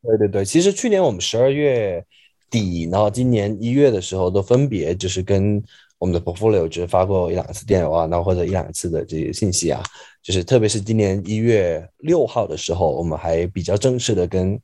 [0.00, 2.04] 对对对，其实去年我们十二月
[2.48, 5.60] 底，然后今年一月的时候，都分别就是跟。
[6.00, 9.82] 我们的 portfolio 就是发过一两次电邮啊，然后或者一两次的这些信息啊，
[10.22, 14.58] 就是特别是今年一月六号的时候，我们还比较正式的跟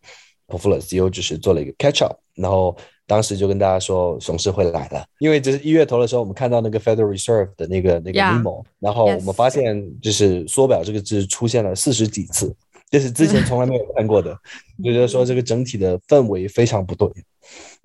[0.49, 2.75] portfolio CEO 就是做了一个 catch up，然后
[3.07, 12.57] 当时就跟大家说熊市会来了，因为就是一月头的时候，我们看到那个 Federal Reserve 的那个那个 memo，然后我们发现就是缩表这个字出现了四十几次，
[12.91, 14.35] 这是之前从来没有看过的，
[14.83, 17.07] 就觉得说这个整体的氛围非常不对。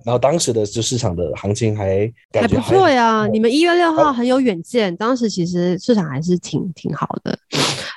[0.04, 7.38] 然后当时的就市场的行情还还，还不错呀，你们一月六号很有远见，当时其实市场还是挺挺好的，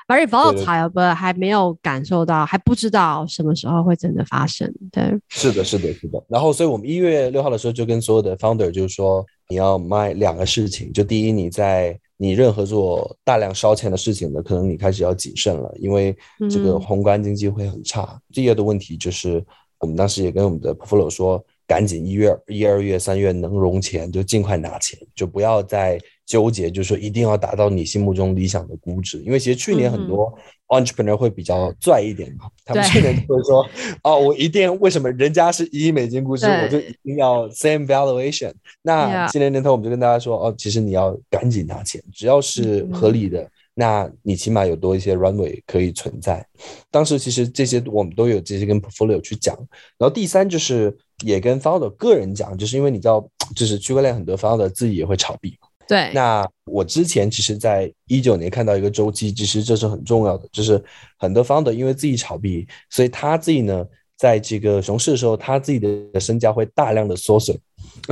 [0.08, 4.72] 而且 volatile 不还没有感受到，还不知道什么时候会真的发生。
[4.92, 6.24] 对，是的，是的，是的。
[6.28, 16.16] 然后，所以我们一月六号的时候就跟所有的 founder 就是说，你要卖两个事情，就第一，你在你任何做大量烧钱的事情呢，可能你开始要谨慎了，因为
[16.52, 18.04] 这个宏观经济会很差。
[18.04, 19.44] 嗯、第二的问题就是，
[19.80, 21.44] 我们当时也跟我们的 portfolio 说。
[21.68, 29.20] 赶紧一月、一二月、三月能融钱就尽快拿钱，就不要再纠结，就是说一定要达到你心目中理想的估值。
[29.20, 30.32] 因为其实去年很多
[30.68, 33.66] entrepreneur 会比较拽一点嘛，嗯、他们去年就会说
[34.04, 43.42] ：“哦，我一定为什么人家是一亿美金估值，我就一定要 same valuation。”那今年年头我们就跟大家说：“哦，其实你要赶紧拿钱，只要是合理的。
[43.42, 46.46] 嗯”那你起码有多一些 runway 可以存在。
[46.90, 49.54] 当时其实这些我们都有这些跟 portfolio 去讲。
[49.98, 53.26] 然后第三就是也跟 founder 个人讲，就是因为你知道，
[53.56, 55.58] 就是区块链很多 founder 自己也会炒币。
[55.88, 56.12] 对。
[56.14, 60.84] 那我之前其实，在一九年看到一个周期，其实这是很重要的，就是
[61.18, 63.86] 很多 founder 因为自己炒币，所以他自己呢，
[64.18, 67.60] 在这个熊市的时候，他自己的身家会大量的缩水，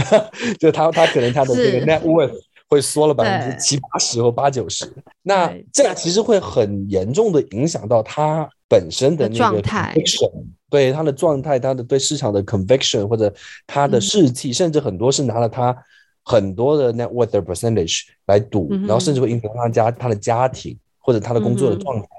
[0.60, 2.40] 就他他可能他的这个 net worth。
[2.70, 10.32] 会缩了百分之七八十或八九十，那这其实会很严重的影响到他本身的那个 conviction，
[10.74, 13.32] 对他的状态，他的对市场的 conviction 或者
[13.68, 15.78] 他的士气，嗯、甚至很多是拿了他
[16.24, 22.04] 很多的 net worth percentage 来赌，嗯、然后甚至会影响他家他的家庭或者他的工作的状态。
[22.04, 22.18] 嗯、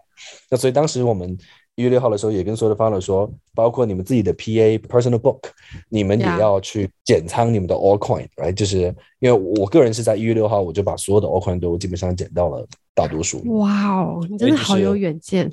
[0.51, 1.37] 那所以当时我们。
[1.77, 5.41] 一月六号的时候，也跟所有的 founder 说，包括你们自己的 PA personal book，
[5.89, 8.55] 你们也要去减仓你们的 all coin，right？
[8.55, 12.65] 就是因为我个人是在一月六号，我就把所有的 all coin 都基本上减到了
[12.95, 13.43] 大多数。
[13.59, 15.51] 哇哦，你真的好有远见！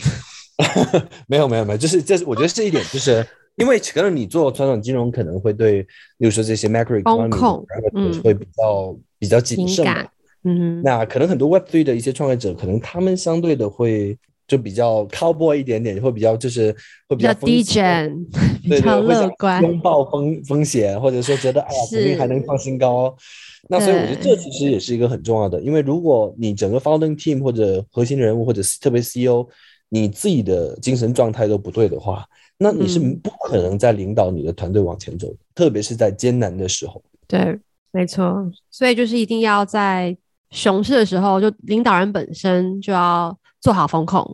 [1.28, 3.26] 没有没有没有，就是这是我觉得是一点，就是
[3.58, 5.84] 因为可能你做传统金融可能会对，
[6.18, 9.86] 比如说这些 macroeconomic 嗯，会比较比较谨慎。
[10.44, 14.18] 嗯，那可能很多 Web Three 的一些创业者，可能他们相对的会。
[14.48, 16.76] 就比较 cowboy 一点点，会比较就是
[17.08, 18.26] 会比较低沉，
[18.62, 23.16] 比较乐观，拥抱风风险，或者说觉得哎呀，肯定还能创新高。
[23.70, 29.48] 那所以我觉得这其实也是一个很重要的，因为如果你整个 founding team 或者核心人物或者特别 CEO，
[29.94, 32.26] 你自己的精神状态都不对的话，
[32.58, 37.04] 那你是不可能在领导你的团队往前走，嗯、特别是在艰难的时候。
[37.28, 37.60] 对，
[37.92, 38.52] 没错。
[38.72, 40.18] 所以就是一定要在
[40.50, 43.38] 熊市的时候，就领导人本身就要。
[43.62, 44.28] 做好风控，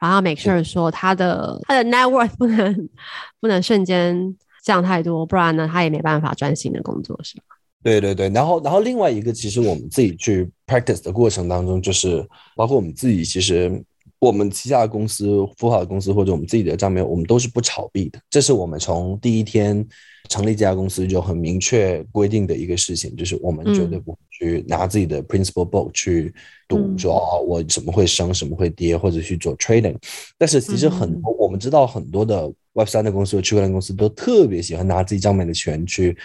[0.00, 2.88] 然后 make sure 说他的他的 net worth 不能
[3.40, 7.44] 不能瞬间降太多，不然呢，他也没办法专心的工作，是吗？
[7.84, 13.80] 对对对，然后然后另外一个，其实我们自己去 practice 的过程当中，就是包括我们自己，其实
[14.24, 19.86] 我们旗下的公司、孵化的公司或者我们自己的账面，我们都是不炒币的，这是我们从第一天。
[20.30, 26.32] 成立这家公司就很明确规定的一个事情，就是我们绝对不会去拿自己的 principal book 去
[26.66, 29.94] 赌，说哦，我什么会升，什么会跌，或者去做 trading。
[30.38, 36.16] 但是其实很多我们知道，很多的 Web 三的公司和区块链公司都特别喜欢拿自己账面的钱去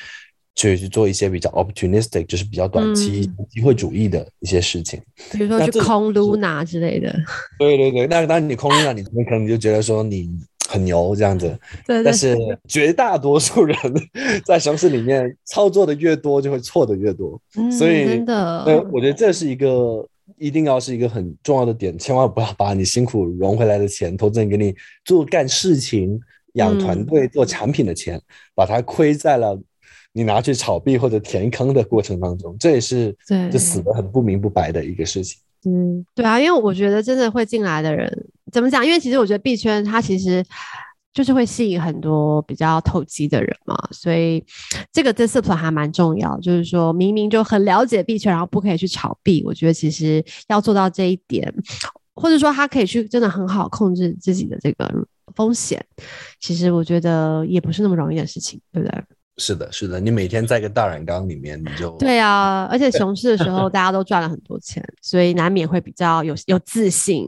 [0.59, 4.99] 去去做一些比较 opportunistic，就是比较短期机会主义的一些事情，
[5.31, 7.15] 比如说去空 Luna 之类的。
[7.57, 10.29] 对对对，那当你空 Luna，你可能就觉得说你。
[10.71, 13.75] 很牛这样子，对但是绝大多数人
[14.45, 17.41] 在熊市里面操作的越多，就会错的越多。
[17.57, 24.71] 嗯、所以，真的，我觉得这是一个一定要是一个很重要的点，千万不要把你辛苦融回来的钱，投资人给你
[25.03, 26.19] 做干事情、
[26.53, 28.21] 养团队、做产品的钱，嗯、
[28.53, 29.59] 把它亏在了
[30.13, 35.39] 你拿去炒币或者填坑的过程当中，这也是对就死得很不明不白的一个事情。
[35.65, 38.85] 嗯，对啊，因为我觉得真的会进来的人怎么讲？
[38.85, 40.45] 因为其实我觉得币圈它其实。
[41.11, 44.41] 就是会吸引很多比较投机的人嘛，所以
[44.93, 46.39] 这个 discipline 还蛮重要。
[46.39, 49.43] 就是说明明就很了解币圈，然后不可以去炒币。
[49.43, 51.51] 我觉得其实要做到这一点，
[52.13, 54.87] 或者说他可以去真的很好控制自己的这个
[55.35, 55.83] 风险，
[56.39, 59.03] 其实我觉得也不是那么容易的事情，对不对？
[59.39, 62.67] 是的，是的，你每天在一个大染缸里面，你就对啊。
[62.69, 67.27] 而且熊市的时候，大家都赚了很多钱，所以难免会比较有有自信。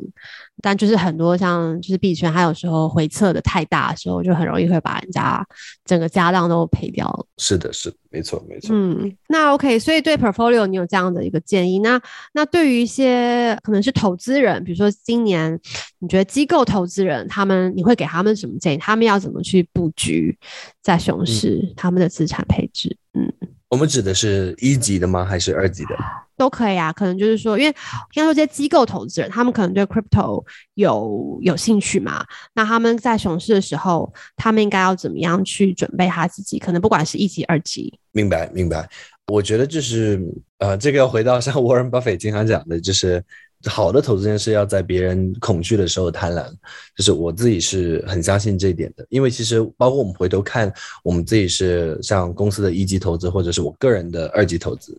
[0.61, 5.43] 但就是很多像就是币圈，它有时候回撤的太大的时候，就很容易会把人家
[5.85, 7.25] 整个家当都赔掉了。
[7.37, 8.69] 是的，是的，没错，没错。
[8.75, 11.79] 嗯，那 OK，所以对 portfolio 你有这样的一个建议。
[11.79, 11.99] 那
[12.33, 15.59] 那对于一些可能是投资人，比如说今年
[15.99, 18.77] 你觉得机构投资人他们，你会给他们什么建议？
[18.77, 20.37] 他们要怎么去布局
[20.83, 22.95] 在熊市，嗯、他们的资产配置？
[23.13, 23.33] 嗯。
[23.71, 25.23] 我们指的是一级的吗？
[25.23, 25.95] 还是二级的？
[26.35, 26.91] 都可以啊。
[26.91, 32.25] 可能就是说，因为应该说这些机构投资人，他们可能对 crypto 有有兴趣嘛。
[32.53, 36.59] 那他们在熊市的时候，他们应该要怎么样去准备他自己？
[36.59, 37.97] 可能不管是一级、二级。
[38.11, 38.87] 明白，明白。
[39.27, 40.21] 我觉得就是
[40.57, 43.23] 呃，这个要回到像 Warren Buffett 经常讲的，就是。
[43.65, 46.49] 好的投资人是要在别人恐惧的时候贪婪，
[46.95, 49.05] 就是我自己是很相信这一点的。
[49.09, 54.97] 因为其实包括我们回头看，我们自己是像公司的一级投资，或者是我个人的二级投资，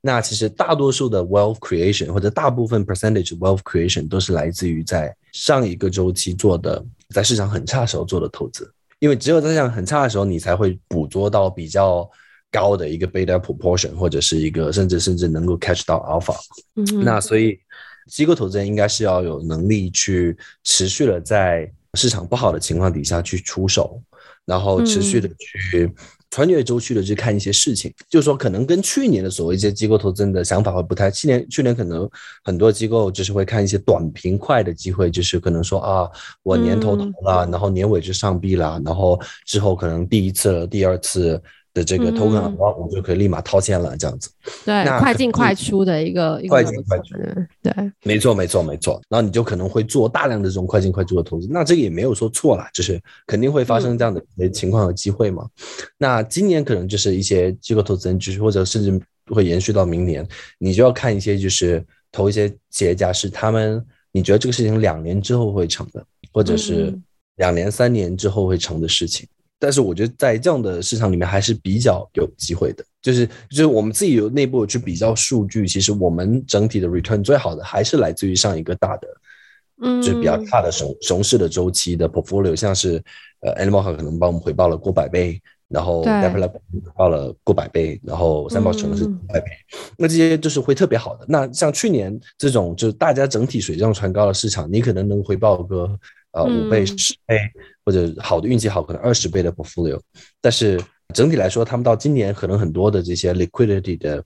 [0.00, 8.70] 那其实大多数的 wealth creation 或者大部分 percentage wealth creation 都是来自于在上一个周期做的，在市场很差的时候做的投资。
[9.00, 12.08] 因为只有在市场很差的时候，你才会捕捉到比较
[12.50, 16.34] 高的一个 beta proportion，或者是一个甚至甚至能够 catch 到 alpha。
[16.76, 17.58] 嗯，那所以。
[18.08, 24.02] 机构投资人应该是要有能力去持续的在市场不好的情况底下去出手，
[24.44, 25.92] 然后持续的去
[26.30, 27.90] 穿越周期的去看一些事情。
[27.90, 31.10] 嗯、就是说，可能跟去年的所谓一些机构投资人的想法会不太。
[31.10, 32.08] 去年去年可能
[32.44, 36.10] 很多机构就是会看一些短平快的机会，就是可能说啊，
[36.42, 41.40] 我年头投了，然后年尾就上币了，然后之后可能第一次了，第二次。
[41.78, 44.28] 的这个 token，我就可以立马套现了，这样子。
[44.64, 47.14] 对，快进快出的一个快进快出。
[47.62, 49.00] 对，没错，没错，没错。
[49.08, 55.48] 然后你就可能会做大量的这种快进快出的投资，那这个也没有说错啦，就是肯定会发生这样的情况和机会嘛。
[55.96, 59.00] 那今年可能就是一些机构投资人，就是或者甚至
[59.32, 60.26] 会延续到明年，
[60.58, 66.92] 你就要看一些就是投一些企业家是他们，你觉得这个事情两年之后会成的，或者是
[67.36, 69.28] 两年三年之后会成的事情。
[69.60, 79.08] 但是我觉得在这样的市场里面还是比较有机会的，就是就是我们自己有内部去比较数据，其实我们整体的 return 最好的还是来自于上一个大的，
[79.82, 83.02] 嗯，就是比较大的熊熊市的周期的 portfolio，像是
[83.40, 89.50] 呃 Animal 可能帮我们回报了过百倍，然后 d e v e l o p 回报了过百倍，然后三宝城是百倍，
[89.96, 91.26] 那这些就是会特别好的。
[91.28, 95.98] 那像去年这种就是大家整体水涨船高的市场，你可能能回报个。
[96.32, 97.38] 呃，五倍、十倍，
[97.88, 99.98] 或者好的运气好，可能二十倍的 portfolio。
[100.42, 100.78] 但是
[101.14, 104.24] 整体来说，他们到今年可能很多的这些 liquidity 的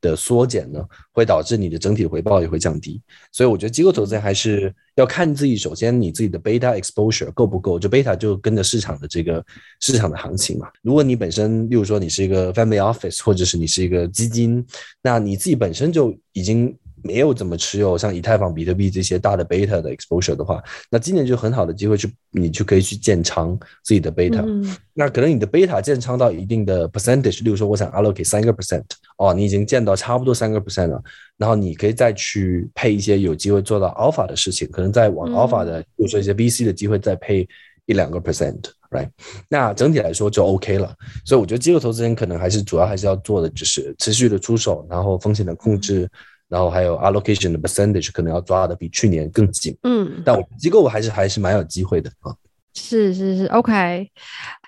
[0.00, 3.00] 的缩减呢，会导致你的整体回报也会降低。
[3.30, 9.44] 所以我觉得机构投资还是要看自己，首先你自己的 beta exposure 够不够，就 beta 就跟着市场的这个
[9.80, 10.66] 市场的行情嘛。
[10.82, 14.66] 如果你本身，例如说你是一个 family office，或者是你是一个基金，
[15.00, 16.76] 那你自己本身就已经。
[17.04, 24.42] 没有怎么持有像以太坊、比特币这些大的 beta 的 exposure 的话，那今年就很好的机会去，你就可以去建仓自己的 beta。
[24.44, 24.74] 嗯。
[24.94, 28.84] 那可能你的 beta 建仓到一定的 percentage，例如说我想 allocate 三个 percent，
[29.18, 31.02] 哦，你已经建到差不多三个 percent 了，
[31.36, 37.46] 然后你可以再去配一些有机会做到 alpha 的事情，可能再往 alpha 的，比如说一些 VC 的机会再配
[37.84, 39.10] 一两个 percent，right？
[39.48, 40.94] 那整体来说就 OK 了。
[41.24, 46.08] 所以我觉得机构投资人可能还是主要还是要做的就是持续的出手，然后风险的控制。
[46.54, 52.32] 然后还有 allocation 的 percentage 可能要抓的比去年更紧，嗯，但我机构还是还是蛮有机会的啊。
[52.74, 54.08] 是是是，OK。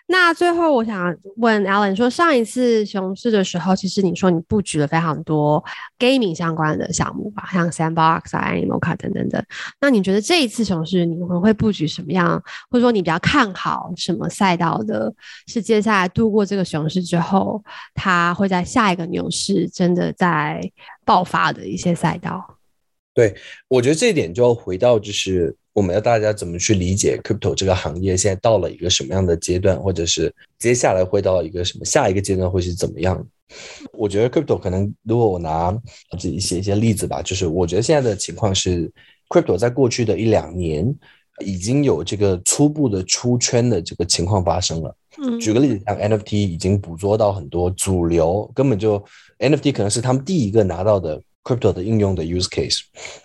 [0.08, 5.62] 那最后我想问 Alan 说，上一次熊市的时候，其实你说你布局了非常多
[5.98, 9.44] gaming 相关的项目吧，像 Sandbox 啊、Animoca 等等等。
[9.80, 12.40] 那你觉得这一次熊市你们会布局什么样，
[12.70, 15.12] 或者说你比较看好什么赛道的？
[15.48, 17.60] 是接下来度过这个熊市之后，
[17.92, 20.60] 它会在下一个牛市真的在
[21.04, 22.58] 爆发的一些赛道？
[23.12, 23.34] 对，
[23.66, 25.56] 我觉得这一点就要回到就是。
[25.76, 33.22] 我们要大家怎么去理解 crypto 这个行业现在到了一个什么样的阶段，或者是接下来会到一个什么下一个阶段会是怎么样？
[33.92, 35.70] 我觉得 crypto 可能，如果我拿
[36.18, 38.90] 自己写一些例子吧，就是我觉得现在的情况是
[39.28, 40.92] ，crypto 在过去的一两年
[41.44, 44.96] 已经有这个初步的出圈的这个情况发生了。
[45.22, 48.98] 嗯，举个例子，像 NFT 已经捕捉到很多主流，根本就
[49.40, 52.80] NFT 可能是他们第一个拿到的 crypto 的应用的 use case，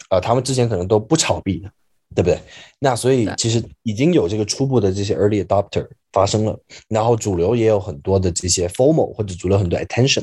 [0.10, 1.72] 啊、呃，他们之前可能都不炒币的，
[2.16, 2.40] 对不对？
[2.80, 5.88] 那所以其实已经有这个初步的这些 early adopter。
[6.14, 6.60] 发生了，
[6.90, 10.22] 然后主流也有很多的这些 formal 或者主流很多 attention，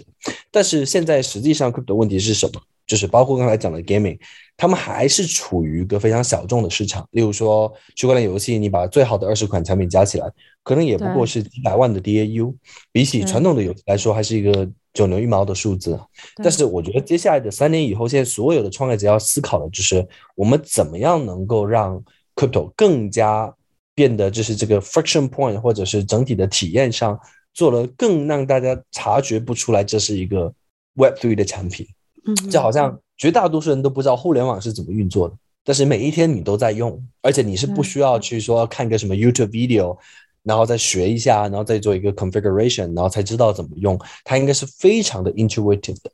[0.50, 2.60] 但是现在实际上 crypto 的问题是什么？
[2.88, 4.18] 就是包括刚才讲的 gaming，
[4.56, 7.06] 他们还是处于一个非常小众的市场。
[7.12, 10.28] 例如说区块链游戏，你把最好的二十款产品加起来，
[10.64, 12.52] 可能也不过是几百万的 DAU，
[12.90, 15.96] 比起传统的游戏来说，还是一个九牛一毛的数字。
[16.42, 22.02] 但是我觉得接下来的三年以后，现在所有的创业者要思考的就是，我们怎么样能够让
[22.34, 23.54] crypto 更加。
[23.94, 27.18] 变得就是这个 friction point，或者是整体的体验上
[27.52, 30.54] 做了更让大家察觉不出来这是一个
[30.94, 31.84] Web3 的产品。
[32.28, 39.96] 嗯，就好像绝大多数人都不知道互联网是怎么运作的，但是每一天你都在用，而且你是不需要去说看个什么 YouTube video，
[40.42, 46.10] 然后再学一下，然后再做一个 configuration，然后才知道怎么用，它应该是非常的 intuitive 的。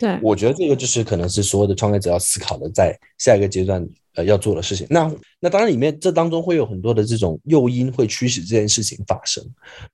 [0.00, 3.88] 对，我觉得这个就是可能是所有的创业者要思考的，在下一个阶段。
[4.16, 9.44] 呃，要做的事情，那那当然里面这当中会有很多的这种诱因会驱使这件事情发生，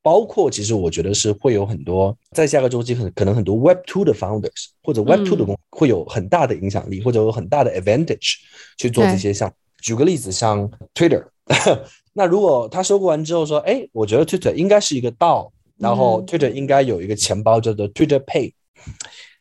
[0.01, 8.37] 包括其实我觉得是会有很多在下个周期很可能很多 Web Two 的 Founders 或者 Web Two 的公会有很大的影响力，或者有很大的 advantage
[8.79, 9.55] 去做这些项目。
[9.81, 11.25] 举个例子，像 Twitter，
[12.15, 18.53] 那如果他收购完之后说，哎，我觉得 Twitter 应该是一个 DAO，然后 Twitter 应该有一个钱包叫做 Twitter Pay。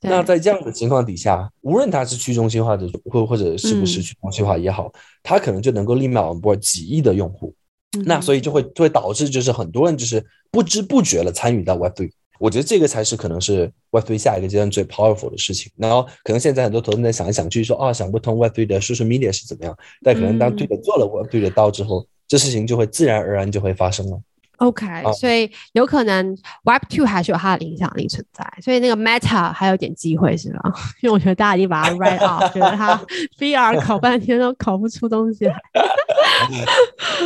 [0.02, 7.54] 那在这样的情况底下，无论它是去中心化的，或或者是不是去中心化也好，嗯、它可能就能够立马 onboard 几亿的用户。
[7.98, 12.10] 嗯、那所以就会就会导致就是很多人就是不知不觉的参与到 Web3。
[12.40, 15.72] 我觉得这个才是可能是 Web3 下一个阶段最 powerful 的事情。
[15.78, 19.78] 然后可能现在很多投资人想来想去说啊、哦，想不通 Web3 的 social media 是怎么样。
[20.02, 24.20] 但可能当 Twitter 做了 Web3 的道之后，嗯、这事情就会自然而然就会发生了。
[24.62, 24.86] OK，
[25.20, 30.72] 所以有可能 Web Two 还是有它的影响力存在，所以那个 Meta 还有点机会是吧？
[31.02, 32.96] 因为我觉得大家已经把它 write off，觉得它
[33.40, 35.56] VR 考半天都考不出东西来。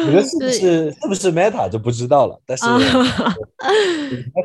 [0.06, 2.66] 我觉得是不是是，是不是 Meta 就不知道了，但是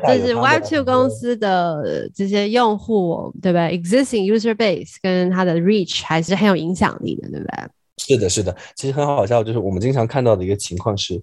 [0.07, 7.69] 就是 Web Two 公司的这些用户，对不对？Existing user base 跟它的 reach 还是很有影响力的，对不对？
[7.97, 11.21] 是的，是的，其实很好笑，就是我们经常看到的一个情况是。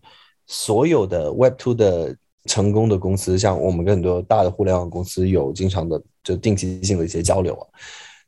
[0.48, 7.64] 所有的 Web Two 的成功的公司，像我们跟很多大的互联网公司有经常的就定期性的一些交流啊，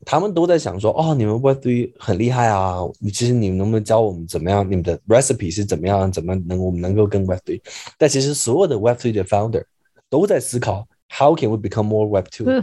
[0.05, 2.77] 他们都在想说，哦，你们 Web Three 很厉害啊，
[3.11, 7.61] 其实你们能不能教我们怎么样，你们的 recipe 是怎么样，怎么能我们能够跟 Web Three？
[7.97, 9.63] 但其实所有的 Web Three 的 founder
[10.09, 10.87] 都在思考。
[11.13, 12.45] How can we become more Web Two？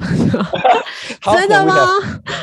[1.23, 1.75] 真的吗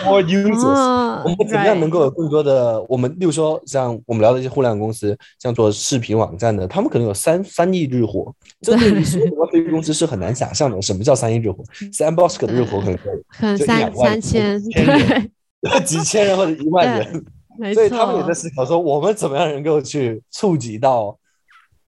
[0.06, 3.10] ？More users，我们怎么样能够有更多的我们？
[3.20, 8.32] 例如说，像我们聊的一些互联网公司，像做视频网站的，他们可能有三三亿日活，
[8.62, 10.80] 这对于所有的 Web Three 公司是很难想象的。
[10.82, 17.26] 什么叫三亿日活？Sandbox 的日活可能可能三三千，对， 几千人或者一万人，
[17.74, 21.18] 所以他们也在思考说，我们怎么样能够去触及到。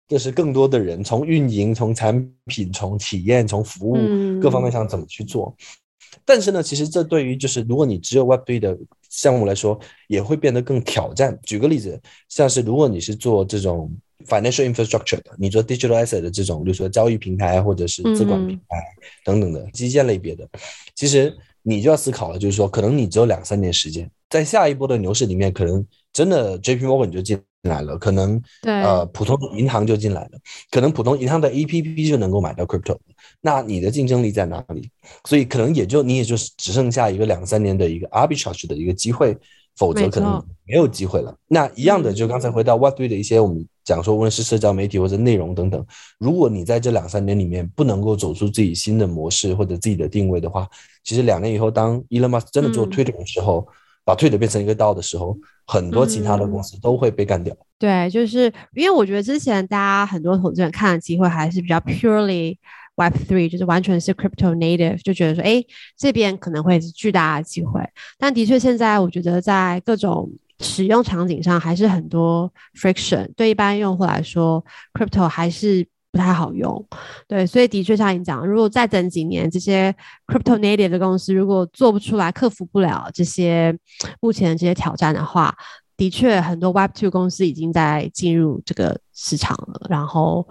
[0.08, 3.98] 就是更多的人从运营、从产品、从体验、从服务
[4.40, 5.54] 各方面上怎么去做？
[5.60, 8.78] 嗯、但是呢，其实这对于就是如果你只有 Web3 的
[9.10, 9.78] 项目来说，
[10.08, 11.38] 也会变得更挑战。
[11.44, 13.92] 举个例子，像是如果你是做这种
[14.26, 18.78] financial infrastructure 的，你做 digital asset 的这种，比如说交易平台或者是资管平台
[19.26, 20.60] 等等的基建类别的，嗯、
[20.96, 27.38] 其实你就要思考了，就是说可能你只有两三年时间，在下一波的牛市里面，可能真的 JP Morgan 就进。
[27.68, 30.32] 来了，可能对呃普通银行就进来了，
[30.72, 32.98] 可能普通银行的 APP 就能够买到 crypto，
[33.42, 34.90] 那你的竞争力在哪里？
[35.26, 39.38] 所以可能也就你也就只剩下一个两三年的一个 arbitrage 的一个机会，
[39.76, 41.36] 否则可能没有机会了。
[41.48, 45.86] 那一样的，就刚才回到 Web3 的一些我们讲说，无论是社交媒体或者内容等等，
[46.18, 50.68] 如果你在这两三年里面不能够走出自己新的模式或者自己的定位的话，
[51.04, 53.74] 其实两年以后，当 Elon Musk 真的做 Twitter 的时候，嗯
[54.08, 57.54] 把 Twitter 变成一个 DAO 的时候，很多其他的公司都会被干掉。
[57.54, 62.58] 嗯、对，就是因为我觉得之前大家很多投资人看的机会还是比较 purely
[62.96, 65.62] Web Three，就是完全是 Crypto Native，就觉得说，哎，
[65.98, 67.82] 这边可能会是巨大的机会。
[68.18, 70.32] 但的确，现在我觉得在各种
[70.62, 72.50] 使用场景上还是很多
[72.80, 73.30] friction。
[73.36, 75.86] 对一般用户来说，Crypto 还是。
[76.18, 76.84] 不太好用，
[77.28, 79.94] 对，所以的确像你讲，如果再等几年，这些
[80.26, 83.78] crypto native 的公司如果做不出来，克服不了这些
[84.20, 85.56] 目前的这些挑战的话，
[85.96, 90.48] 的确很多 Web two 公司已经在进入这个市场了，然后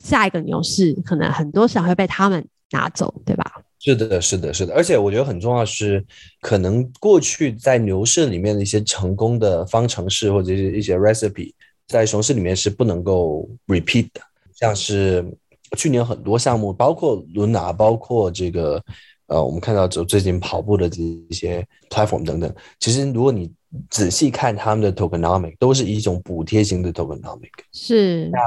[0.00, 3.50] 下一个牛市可能很多市场会被他们拿走，对吧？
[3.78, 6.04] 是的，是的，是的，而且我觉得很重要是，
[6.42, 11.54] 可能过去在牛市里面的一些成功的方程式或者是一些 recipe，
[11.86, 14.20] 在熊市里面是不能够 repeat 的。
[14.58, 15.24] 像是
[15.76, 18.82] 去年很多项目，包括 Luna，包括这个
[19.26, 23.52] 呃，我们看到就最近跑步的这一些 platform 等等，其实如果你
[23.90, 27.50] 仔细看他们的 tokenomic，都是一种补贴型的 tokenomic。
[27.72, 28.30] 是。
[28.32, 28.38] 那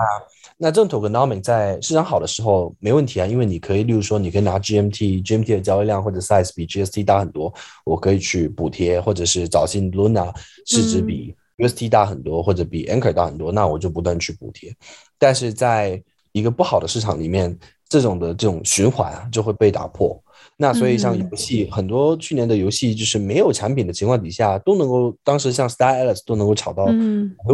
[0.58, 7.54] 那这种 tokenomic 在市场好的时候没问题啊，因为你可以，例如说，你可以拿 GMT，GMT 的交易量或者 size 比 GST 大很多，
[7.86, 10.34] 我可以去补贴，或者是早期 Luna
[10.66, 14.76] 市值比 UST 大很多，嗯、或者比 Anchor 大很多，那我就不断去补贴。
[15.22, 16.02] 但是在
[16.32, 17.56] 一个不好的市场里面，
[17.88, 20.20] 这种的这种循环啊就会被打破。
[20.58, 26.86] 那所以像游戏，嗯、很多去年的游戏就是没有产品的情况底下，都能够当时像 Star Atlas 都能够炒到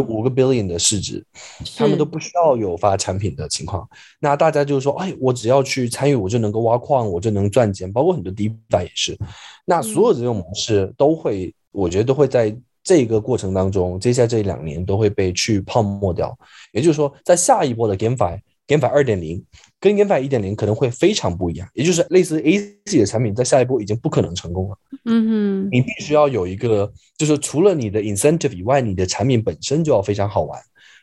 [0.08, 1.22] 五个 billion 的市值，
[1.60, 3.86] 嗯、他们都不需要有发产品的情况。
[4.18, 7.92] 那大家就是说，哎，我只要去参与，我就能够挖矿，我就能赚钱。
[7.92, 9.18] 包括很多 DeFi 也是。
[9.66, 12.56] 那所有这种模式都会，嗯、我觉得都会在
[12.88, 16.34] 这个过程当中，接下来这两年都会被去泡沫掉。
[16.72, 19.44] 也就是说，在下一波的 GameFi，GameFi 二点零。
[19.78, 24.78] 跟 GameFi 一点零可能会非常不一样，也就是类似 AZ 的产品，在下一波已经不可能成功了。
[25.04, 30.60] 嗯哼，你必须要有一个，就是除了你的 incentive 以外，你的产品本身就要非常好玩，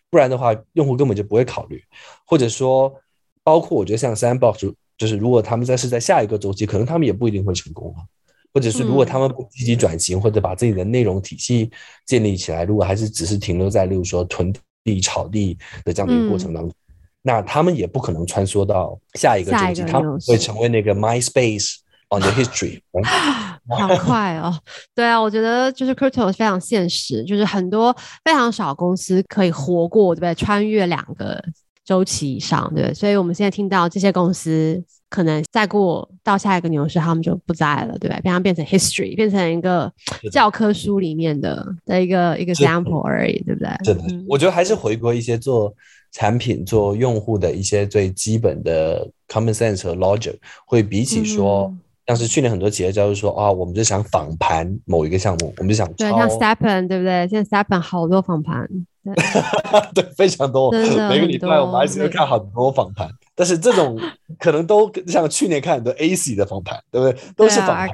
[0.10, 1.82] 不然的话，用户根本就不会考虑。
[2.26, 2.92] 或者说，
[3.44, 7.96] 包括我觉得像 Sandbox，就是如果他们在是在下一个周期，可能他们也不一定会成功。
[8.56, 11.70] 或者是如果他们不积极转型，或者把自己的内容体系
[12.08, 14.52] 建立起来，如果还是只是停留在例如说囤
[14.84, 16.72] 地、炒地的这样的一个过程当中。
[16.72, 16.82] 嗯
[17.28, 21.78] 那他们也不可能穿梭到下一个周期，他们会成为那个 MySpace
[22.12, 22.80] on the history。
[23.68, 24.56] 好快哦！
[24.94, 27.92] 对啊，我觉得就是 Crypto 非常现实，就是很多
[28.24, 30.36] 非常少公司可以活过，对不对？
[30.36, 31.44] 穿越两个
[31.84, 32.94] 周期以上，对。
[32.94, 34.80] 所以我们现在听到这些公司，
[35.16, 38.22] 可能再过到下一个牛市，他们就不在了，对不对？
[38.22, 39.92] 变成变成 history，变成一个
[40.32, 43.70] 教科书里面的的一个一个 example 而已，对不对？
[43.84, 45.74] 真的，我觉得还是回归一些做。
[46.12, 50.34] 产品做用户的一些最基本的 common sense 和 logic，
[50.66, 51.70] 会比起说，
[52.08, 57.28] 像是去年很多企业家就说啊，我们就想访盘某一个项目，我们就想对，像 Stepen 对不对？
[57.28, 58.66] 现在 Stepen 好多仿盘，
[59.94, 64.00] 对，非常多，每个礼拜我们还是会看很多访盘，但是这种
[64.40, 67.22] 可能都像去年看很多 AC 的仿盘，对不对？
[67.36, 67.90] 都是仿盘，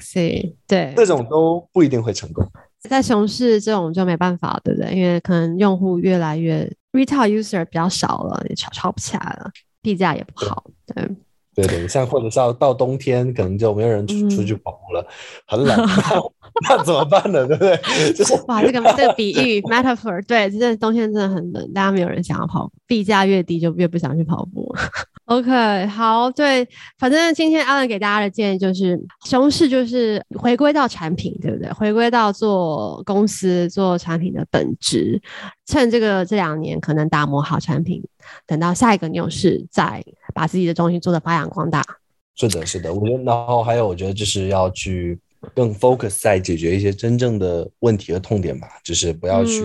[0.68, 2.46] 对，这种都不一定会成功。
[2.82, 4.94] 在熊市这种就没办法，对不对？
[4.94, 6.72] 因为可能用户越来越。
[6.94, 9.50] Retail user 比较少了，也炒炒不起来了，
[9.82, 10.66] 币价也不好。
[10.86, 11.08] 对
[11.56, 15.08] 对对，像或者是到到冬天，可能就没有人出、嗯、出去跑步了，
[15.48, 15.78] 很冷，
[16.68, 17.48] 那怎么办呢？
[17.48, 17.78] 对不对？
[18.12, 24.70] 就是哇，这个这个比喻 metaphor，对，真的冬天真的很冷，大家没有人想要跑步，币价越低就越不想去跑步。
[25.32, 26.68] OK，好，对，
[27.00, 31.72] 反正今天 Allen 给大家的建议就是，熊市就是回归到产品，对不对？
[31.72, 35.22] 回归到做公司做产品的本质，
[35.66, 38.04] 趁这个这两年可能打磨好产品，
[38.46, 40.04] 等到下一个牛市再
[40.34, 41.82] 把自己的东西做的发扬光大。
[42.36, 45.18] 是的，是的，我觉得，然后还有，我觉得就是要去
[45.56, 49.64] 更 focus 在解决一些真正的问题和痛点吧，就是不要去。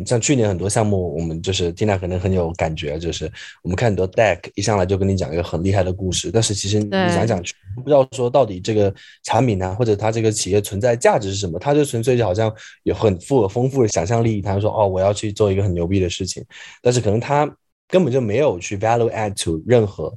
[0.00, 3.30] 嗯像去年很多项目，我们就是 Tina 可能很有感觉，就是
[3.62, 8.92] 我们看很多 Deck 一上来就跟你讲一个很厉害的故事，但是其实你想想去，不知道说到底这个
[9.22, 12.52] 产品呢、啊，或者它这个企业存在价值是什么，他就纯粹就好像
[12.84, 16.44] 有很富丰富的想象力，他说哦，我要去做一个很牛逼的事情，
[16.82, 17.50] 但是可能他
[17.88, 20.12] 根本就没有去 value add to 任何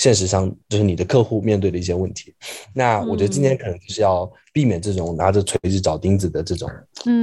[0.00, 2.34] 现实上就是你的客户面对的一些问题。
[2.72, 6.70] 那我觉得今天可能就是要避免这种拿着锤子找钉子的这种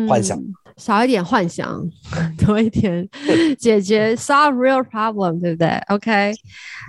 [0.08, 0.38] 幻想。
[0.38, 1.84] 嗯少一点幻想，
[2.38, 3.10] 多一点
[3.58, 6.32] 解决 solve real problem，对不对？OK，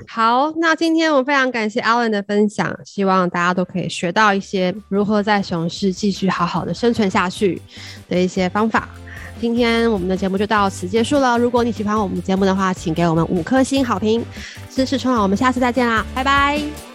[0.06, 7.62] 好，那今天我非常感谢 Allen 的分享，希望大家都可以学到一些如何在熊市继续好好的生存下去
[8.10, 8.90] 的一些方法。
[9.40, 11.38] 今天我们的节目就到此结束了。
[11.38, 14.24] 如果你喜欢我们的节目的话，请给我们五颗星好评，
[14.70, 16.87] 支持春晚，我们下次再见啦，拜拜。